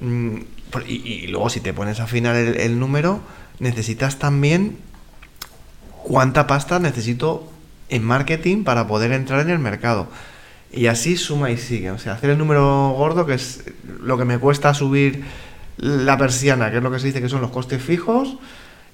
Mm, 0.00 0.40
y 0.86 1.26
luego, 1.28 1.48
si 1.48 1.60
te 1.60 1.72
pones 1.72 2.00
a 2.00 2.04
afinar 2.04 2.36
el, 2.36 2.60
el 2.60 2.78
número, 2.78 3.20
necesitas 3.60 4.18
también 4.18 4.76
cuánta 6.02 6.46
pasta 6.46 6.78
necesito 6.78 7.48
en 7.94 8.02
marketing 8.02 8.64
para 8.64 8.88
poder 8.88 9.12
entrar 9.12 9.40
en 9.40 9.50
el 9.50 9.60
mercado. 9.60 10.08
Y 10.72 10.86
así 10.88 11.16
suma 11.16 11.50
y 11.50 11.56
sigue. 11.56 11.92
O 11.92 11.98
sea, 11.98 12.14
hacer 12.14 12.30
el 12.30 12.38
número 12.38 12.90
gordo, 12.90 13.24
que 13.24 13.34
es 13.34 13.64
lo 14.00 14.18
que 14.18 14.24
me 14.24 14.38
cuesta 14.38 14.74
subir 14.74 15.24
la 15.76 16.18
persiana, 16.18 16.70
que 16.70 16.78
es 16.78 16.82
lo 16.82 16.90
que 16.90 16.98
se 16.98 17.06
dice 17.06 17.20
que 17.20 17.28
son 17.28 17.40
los 17.40 17.52
costes 17.52 17.80
fijos, 17.80 18.36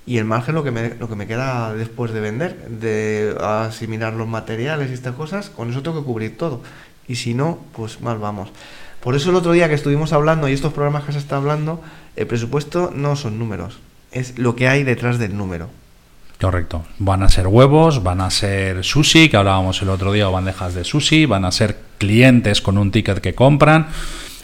y 0.06 0.18
el 0.18 0.26
margen 0.26 0.54
lo 0.54 0.62
que 0.62 0.70
me, 0.70 0.94
lo 0.94 1.08
que 1.08 1.16
me 1.16 1.26
queda 1.26 1.72
después 1.74 2.12
de 2.12 2.20
vender, 2.20 2.68
de 2.68 3.34
asimilar 3.40 4.12
los 4.12 4.28
materiales 4.28 4.90
y 4.90 4.94
estas 4.94 5.14
cosas, 5.14 5.48
con 5.48 5.70
eso 5.70 5.82
tengo 5.82 6.00
que 6.00 6.06
cubrir 6.06 6.36
todo. 6.36 6.62
Y 7.08 7.16
si 7.16 7.32
no, 7.32 7.58
pues 7.74 8.02
mal 8.02 8.18
vamos. 8.18 8.50
Por 9.00 9.14
eso 9.14 9.30
el 9.30 9.36
otro 9.36 9.52
día 9.52 9.68
que 9.68 9.74
estuvimos 9.74 10.12
hablando 10.12 10.46
y 10.48 10.52
estos 10.52 10.74
programas 10.74 11.04
que 11.04 11.12
se 11.12 11.18
está 11.18 11.36
hablando, 11.36 11.82
el 12.16 12.26
presupuesto 12.26 12.92
no 12.94 13.16
son 13.16 13.38
números, 13.38 13.78
es 14.12 14.38
lo 14.38 14.54
que 14.56 14.68
hay 14.68 14.84
detrás 14.84 15.18
del 15.18 15.36
número. 15.36 15.70
Correcto. 16.40 16.84
Van 16.98 17.22
a 17.22 17.28
ser 17.28 17.46
huevos, 17.46 18.02
van 18.02 18.20
a 18.20 18.30
ser 18.30 18.82
sushi, 18.82 19.28
que 19.28 19.36
hablábamos 19.36 19.82
el 19.82 19.90
otro 19.90 20.12
día, 20.12 20.28
o 20.28 20.32
bandejas 20.32 20.74
de 20.74 20.84
sushi, 20.84 21.26
van 21.26 21.44
a 21.44 21.52
ser 21.52 21.76
clientes 21.98 22.62
con 22.62 22.78
un 22.78 22.90
ticket 22.90 23.20
que 23.20 23.34
compran, 23.34 23.88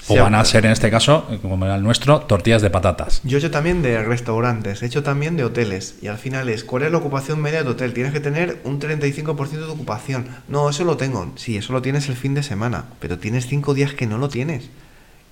o 0.09 0.13
Sí, 0.13 0.19
van 0.21 0.35
a 0.37 0.45
ser, 0.45 0.67
en 0.67 0.73
este 0.73 0.89
caso, 0.89 1.27
como 1.43 1.65
era 1.65 1.75
el 1.75 1.83
nuestro, 1.83 2.21
tortillas 2.21 2.63
de 2.63 2.71
patatas. 2.71 3.21
Yo 3.25 3.39
he 3.39 3.41
hecho 3.41 3.51
también 3.51 3.83
de 3.83 4.01
restaurantes, 4.05 4.83
he 4.83 4.87
hecho 4.87 5.03
también 5.03 5.37
de 5.37 5.43
hoteles. 5.43 5.97
Y 6.01 6.07
al 6.07 6.19
final 6.19 6.49
es, 6.49 6.63
¿cuál 6.63 6.85
es 6.85 6.93
la 6.93 6.99
ocupación 6.99 7.41
media 7.41 7.65
de 7.65 7.71
hotel? 7.71 7.93
Tienes 7.93 8.13
que 8.13 8.21
tener 8.21 8.61
un 8.63 8.79
35% 8.79 9.49
de 9.49 9.65
ocupación. 9.65 10.29
No, 10.47 10.69
eso 10.71 10.85
lo 10.85 10.97
tengo. 10.97 11.33
Sí, 11.35 11.57
eso 11.57 11.73
lo 11.73 11.83
tienes 11.83 12.09
el 12.09 12.15
fin 12.15 12.35
de 12.35 12.45
semana. 12.45 12.85
Pero 13.01 13.19
tienes 13.19 13.49
5 13.49 13.75
días 13.75 13.95
que 13.95 14.07
no 14.07 14.19
lo 14.19 14.29
tienes. 14.29 14.71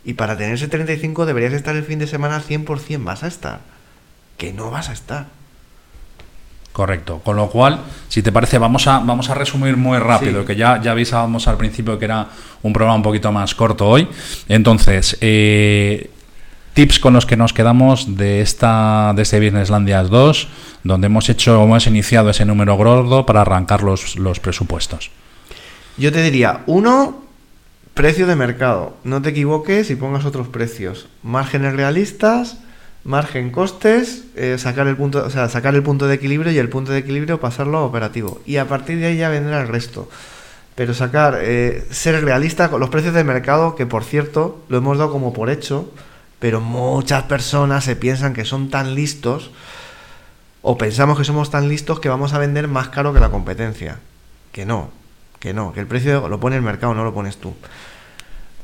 Y 0.04 0.14
para 0.14 0.36
tener 0.36 0.54
ese 0.54 0.66
35 0.66 1.24
deberías 1.24 1.52
estar 1.52 1.76
el 1.76 1.84
fin 1.84 2.00
de 2.00 2.08
semana 2.08 2.34
al 2.36 2.42
100%. 2.42 3.04
Vas 3.04 3.22
a 3.22 3.28
estar. 3.28 3.60
Que 4.38 4.52
no 4.52 4.72
vas 4.72 4.88
a 4.88 4.92
estar. 4.92 5.26
Correcto. 6.74 7.20
Con 7.24 7.36
lo 7.36 7.48
cual, 7.48 7.78
si 8.08 8.20
te 8.20 8.32
parece, 8.32 8.58
vamos 8.58 8.88
a, 8.88 8.98
vamos 8.98 9.30
a 9.30 9.34
resumir 9.34 9.76
muy 9.76 9.96
rápido, 9.98 10.40
Sí. 10.40 10.46
que 10.48 10.56
ya, 10.56 10.82
ya 10.82 10.90
avisábamos 10.90 11.46
al 11.46 11.56
principio 11.56 12.00
que 12.00 12.04
era 12.06 12.26
un 12.62 12.72
programa 12.72 12.96
un 12.96 13.02
poquito 13.04 13.30
más 13.30 13.54
corto 13.54 13.86
hoy. 13.88 14.08
Entonces, 14.48 15.16
eh, 15.20 16.10
tips 16.72 16.98
con 16.98 17.14
los 17.14 17.26
que 17.26 17.36
nos 17.36 17.52
quedamos 17.52 18.16
de 18.16 18.40
esta 18.40 19.12
de 19.14 19.22
este 19.22 19.38
Businesslandias 19.38 20.10
2, 20.10 20.48
donde 20.82 21.06
hemos 21.06 21.28
hecho, 21.28 21.62
hemos 21.62 21.86
iniciado 21.86 22.30
ese 22.30 22.44
número 22.44 22.74
gordo 22.74 23.24
para 23.24 23.42
arrancar 23.42 23.84
los, 23.84 24.16
los 24.16 24.40
presupuestos. 24.40 25.12
Yo 25.96 26.10
te 26.10 26.24
diría, 26.24 26.62
uno, 26.66 27.22
precio 27.94 28.26
de 28.26 28.34
mercado. 28.34 28.96
No 29.04 29.22
te 29.22 29.28
equivoques 29.28 29.90
y 29.90 29.94
pongas 29.94 30.24
otros 30.24 30.48
precios. 30.48 31.06
Márgenes 31.22 31.76
realistas, 31.76 32.58
margen 33.04 33.50
costes, 33.50 34.24
eh, 34.34 34.56
sacar 34.58 34.86
el 34.86 34.96
punto, 34.96 35.24
o 35.24 35.30
sea, 35.30 35.48
sacar 35.48 35.74
el 35.74 35.82
punto 35.82 36.06
de 36.06 36.14
equilibrio 36.14 36.50
y 36.52 36.58
el 36.58 36.70
punto 36.70 36.92
de 36.92 36.98
equilibrio 36.98 37.38
pasarlo 37.38 37.78
a 37.78 37.84
operativo. 37.84 38.40
Y 38.46 38.56
a 38.56 38.66
partir 38.66 38.98
de 38.98 39.06
ahí 39.06 39.16
ya 39.18 39.28
vendrá 39.28 39.60
el 39.60 39.68
resto. 39.68 40.08
Pero 40.74 40.94
sacar, 40.94 41.38
eh, 41.40 41.86
ser 41.90 42.24
realista 42.24 42.70
con 42.70 42.80
los 42.80 42.88
precios 42.88 43.14
de 43.14 43.22
mercado, 43.22 43.76
que 43.76 43.86
por 43.86 44.04
cierto, 44.04 44.64
lo 44.68 44.78
hemos 44.78 44.98
dado 44.98 45.12
como 45.12 45.32
por 45.32 45.50
hecho, 45.50 45.92
pero 46.40 46.60
muchas 46.60 47.24
personas 47.24 47.84
se 47.84 47.94
piensan 47.94 48.34
que 48.34 48.44
son 48.44 48.70
tan 48.70 48.94
listos 48.94 49.50
o 50.62 50.78
pensamos 50.78 51.18
que 51.18 51.24
somos 51.24 51.50
tan 51.50 51.68
listos 51.68 52.00
que 52.00 52.08
vamos 52.08 52.32
a 52.32 52.38
vender 52.38 52.68
más 52.68 52.88
caro 52.88 53.12
que 53.12 53.20
la 53.20 53.30
competencia. 53.30 54.00
Que 54.50 54.64
no, 54.64 54.90
que 55.38 55.52
no, 55.52 55.72
que 55.74 55.80
el 55.80 55.86
precio 55.86 56.26
lo 56.28 56.40
pone 56.40 56.56
el 56.56 56.62
mercado, 56.62 56.94
no 56.94 57.04
lo 57.04 57.12
pones 57.12 57.36
tú. 57.36 57.54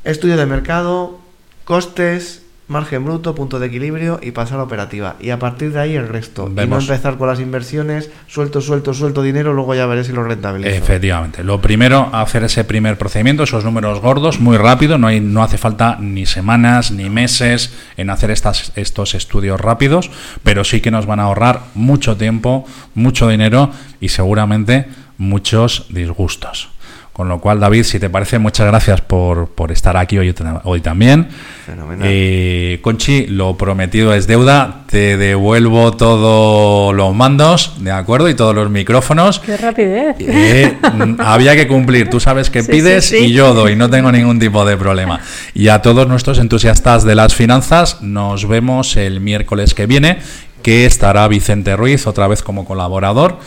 Estudio 0.03 0.35
de 0.35 0.47
mercado, 0.47 1.19
costes, 1.63 2.41
margen 2.71 3.05
bruto, 3.05 3.35
punto 3.35 3.59
de 3.59 3.67
equilibrio 3.67 4.19
y 4.21 4.31
pasar 4.31 4.59
a 4.59 4.63
operativa. 4.63 5.15
Y 5.19 5.29
a 5.29 5.37
partir 5.37 5.71
de 5.73 5.79
ahí 5.79 5.95
el 5.95 6.07
resto. 6.07 6.49
Y 6.49 6.67
no 6.67 6.79
empezar 6.79 7.17
con 7.17 7.27
las 7.27 7.39
inversiones, 7.39 8.09
suelto, 8.27 8.61
suelto, 8.61 8.93
suelto 8.93 9.21
dinero, 9.21 9.53
luego 9.53 9.75
ya 9.75 9.85
veré 9.85 10.03
si 10.03 10.13
lo 10.13 10.23
rentabilizo. 10.23 10.73
Efectivamente. 10.73 11.43
Lo 11.43 11.61
primero, 11.61 12.09
hacer 12.13 12.43
ese 12.43 12.63
primer 12.63 12.97
procedimiento, 12.97 13.43
esos 13.43 13.63
números 13.63 14.01
gordos, 14.01 14.39
muy 14.39 14.57
rápido. 14.57 14.97
No, 14.97 15.07
hay, 15.07 15.19
no 15.19 15.43
hace 15.43 15.57
falta 15.57 15.97
ni 15.99 16.25
semanas 16.25 16.91
ni 16.91 17.09
meses 17.09 17.73
en 17.97 18.09
hacer 18.09 18.31
estas, 18.31 18.71
estos 18.75 19.13
estudios 19.13 19.61
rápidos, 19.61 20.09
pero 20.43 20.63
sí 20.63 20.81
que 20.81 20.89
nos 20.89 21.05
van 21.05 21.19
a 21.19 21.23
ahorrar 21.23 21.61
mucho 21.75 22.17
tiempo, 22.17 22.65
mucho 22.95 23.27
dinero 23.27 23.71
y 23.99 24.09
seguramente 24.09 24.87
muchos 25.17 25.85
disgustos. 25.89 26.70
Con 27.13 27.27
lo 27.27 27.41
cual, 27.41 27.59
David, 27.59 27.83
si 27.83 27.99
te 27.99 28.09
parece, 28.09 28.39
muchas 28.39 28.67
gracias 28.67 29.01
por, 29.01 29.49
por 29.49 29.71
estar 29.73 29.97
aquí 29.97 30.17
hoy, 30.17 30.33
hoy 30.63 30.79
también. 30.79 31.27
Fenomenal. 31.65 32.07
Eh, 32.09 32.79
Conchi, 32.81 33.27
lo 33.27 33.57
prometido 33.57 34.13
es 34.13 34.27
deuda. 34.27 34.85
Te 34.89 35.17
devuelvo 35.17 35.91
todos 35.91 36.95
los 36.95 37.13
mandos, 37.13 37.75
¿de 37.83 37.91
acuerdo? 37.91 38.29
Y 38.29 38.33
todos 38.33 38.55
los 38.55 38.69
micrófonos. 38.69 39.39
¡Qué 39.39 39.57
rapidez! 39.57 40.15
Eh, 40.19 40.77
mm, 40.81 41.15
había 41.19 41.53
que 41.57 41.67
cumplir. 41.67 42.09
Tú 42.09 42.21
sabes 42.21 42.49
que 42.49 42.63
Sí, 42.63 42.71
pides 42.71 43.05
sí, 43.05 43.17
sí. 43.17 43.25
y 43.25 43.33
yo 43.33 43.53
doy. 43.53 43.75
No 43.75 43.89
tengo 43.89 44.09
ningún 44.11 44.39
tipo 44.39 44.63
de 44.63 44.77
problema. 44.77 45.19
Y 45.53 45.67
a 45.67 45.81
todos 45.81 46.07
nuestros 46.07 46.39
entusiastas 46.39 47.03
de 47.03 47.15
las 47.15 47.35
finanzas, 47.35 48.01
nos 48.01 48.47
vemos 48.47 48.95
el 48.95 49.19
miércoles 49.19 49.73
que 49.73 49.85
viene, 49.85 50.19
que 50.63 50.85
estará 50.85 51.27
Vicente 51.27 51.75
Ruiz 51.75 52.07
otra 52.07 52.27
vez 52.27 52.41
como 52.41 52.63
colaborador. 52.63 53.39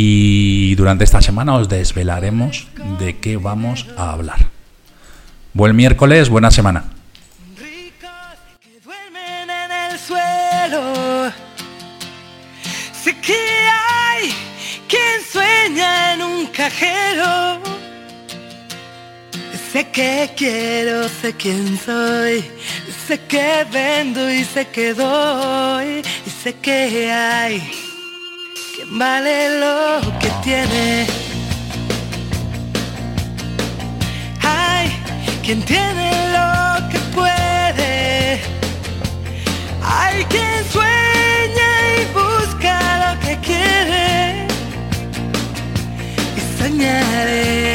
Y 0.00 0.76
durante 0.76 1.02
esta 1.02 1.20
semana 1.20 1.56
os 1.56 1.68
desvelaremos 1.68 2.68
de 3.00 3.18
qué 3.18 3.36
vamos 3.36 3.84
a 3.96 4.12
hablar. 4.12 4.46
Buen 5.54 5.74
miércoles, 5.74 6.28
buena 6.28 6.52
semana. 6.52 6.84
que 13.26 13.42
hay 13.96 14.30
quien 14.86 15.16
sueña 15.32 16.14
en 16.14 16.22
un 16.22 16.46
cajero. 16.46 17.60
Sé 19.72 19.88
que 19.90 20.30
quiero, 20.36 21.08
sé 21.08 21.32
quién 21.32 21.76
soy. 21.76 22.44
Sé 23.06 23.18
que 23.26 23.66
vendo 23.72 24.30
y 24.30 24.44
sé 24.44 24.68
que 24.68 24.94
doy. 24.94 26.02
Y 26.24 26.30
sé 26.30 26.54
que 26.54 27.10
hay 27.10 27.87
quien 28.78 28.96
vale 28.96 29.58
lo 29.58 30.00
que 30.20 30.30
tiene. 30.44 31.06
Hay 34.42 34.88
quien 35.42 35.62
tiene 35.62 36.10
lo 36.36 36.88
que 36.88 36.98
puede. 37.12 38.40
Hay 39.82 40.24
quien 40.26 40.64
sueña 40.70 41.70
y 41.98 42.04
busca 42.20 42.74
lo 43.04 43.20
que 43.20 43.36
quiere. 43.48 44.46
Y 46.36 46.40
soñaré. 46.58 47.67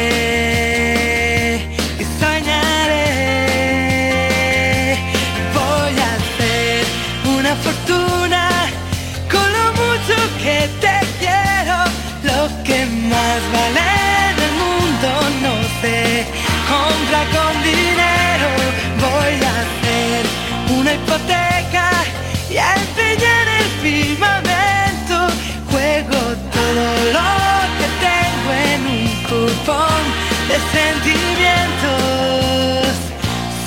Sentimientos. 30.74 31.94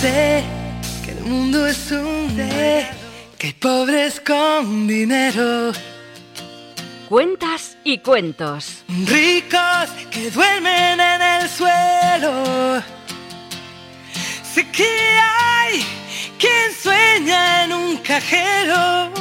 Sé 0.02 0.44
que 1.04 1.12
el 1.12 1.22
mundo 1.22 1.66
es 1.66 1.92
un 1.92 2.36
de 2.36 2.86
que 3.38 3.48
hay 3.48 3.54
pobres 3.54 4.20
con 4.20 4.88
dinero. 4.88 5.72
Cuentas 7.10 7.78
y 7.84 8.00
cuentos. 8.00 8.84
Ricos 9.06 9.90
que 10.12 10.30
duermen 10.32 11.00
en 11.00 11.22
el 11.22 11.50
suelo. 11.50 12.84
Sé 14.54 14.70
que 14.72 14.84
hay 14.84 15.86
quien 16.38 16.74
sueña 16.84 17.64
en 17.64 17.74
un 17.74 17.98
cajero. 17.98 19.12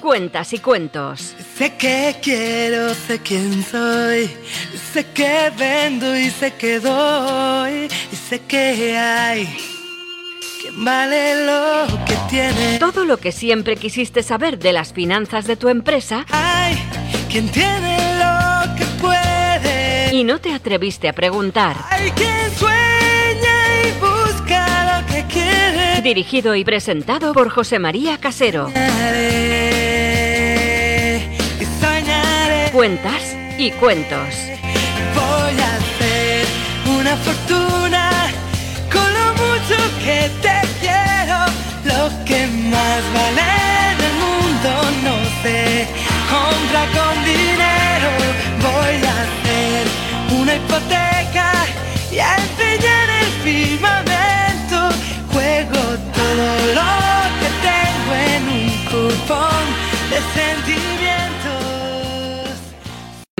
Cuentas 0.00 0.52
y 0.52 0.58
cuentos. 0.58 1.34
Sé 1.56 1.74
que 1.76 2.16
quiero, 2.22 2.94
sé 2.94 3.20
quién 3.20 3.62
soy. 3.64 4.30
Sé 4.92 5.06
que 5.14 5.50
vendo 5.56 6.16
y 6.16 6.30
sé 6.30 6.52
que 6.54 6.80
doy. 6.80 7.88
Y 8.12 8.16
sé 8.16 8.40
que 8.40 8.96
hay 8.98 9.46
quien 10.60 10.84
vale 10.84 11.44
lo 11.46 11.86
que 12.04 12.14
tiene. 12.30 12.78
Todo 12.78 13.04
lo 13.04 13.18
que 13.18 13.32
siempre 13.32 13.76
quisiste 13.76 14.22
saber 14.22 14.58
de 14.58 14.72
las 14.72 14.92
finanzas 14.92 15.46
de 15.46 15.56
tu 15.56 15.68
empresa 15.68 16.24
Hay 16.30 16.76
quien 17.30 17.48
tiene 17.50 17.96
lo 18.18 18.74
que 18.76 18.84
puede. 19.00 20.14
y 20.14 20.24
no 20.24 20.38
te 20.40 20.52
atreviste 20.52 21.08
a 21.08 21.12
preguntar. 21.12 21.76
Hay 21.90 22.10
quien 22.12 22.50
sueña 22.56 23.58
y 23.86 23.92
busca 24.00 25.00
lo 25.00 25.06
que 25.12 25.24
quiere. 25.32 26.00
Dirigido 26.02 26.54
y 26.56 26.64
presentado 26.64 27.32
por 27.34 27.50
José 27.50 27.78
María 27.78 28.18
Casero. 28.18 28.70
Cuentas 32.82 33.36
y 33.58 33.70
cuentos. 33.70 34.34
Voy 35.14 35.54
a 35.60 35.76
hacer 35.76 36.44
una 36.98 37.16
fortuna 37.16 38.10
con 38.92 39.06
lo 39.18 39.26
mucho 39.34 39.78
que 40.04 40.28
te 40.42 40.58
quiero. 40.80 41.38
Lo 41.84 42.24
que 42.24 42.44
más 42.48 43.02
vale 43.14 43.50
en 43.92 43.98
el 44.08 44.14
mundo 44.24 44.70
no 45.06 45.14
se 45.44 45.86
compra 46.28 46.82
con 46.98 47.24
dinero. 47.24 48.10
Voy 48.66 48.96
a 49.06 49.14
hacer 49.26 49.86
una 50.40 50.56
hipoteca 50.56 51.52
y 52.10 52.18
a 52.18 52.34
empeñar 52.34 53.10
el 53.20 53.30
firmamento. 53.44 54.78
Juego 55.32 55.82
todo 56.18 56.48
lo 56.78 56.92
que 57.38 57.48
tengo 57.62 58.12
en 58.34 58.42
un 58.58 58.70
cupón 58.86 59.64
de 60.10 60.18
sentimientos. 60.34 61.01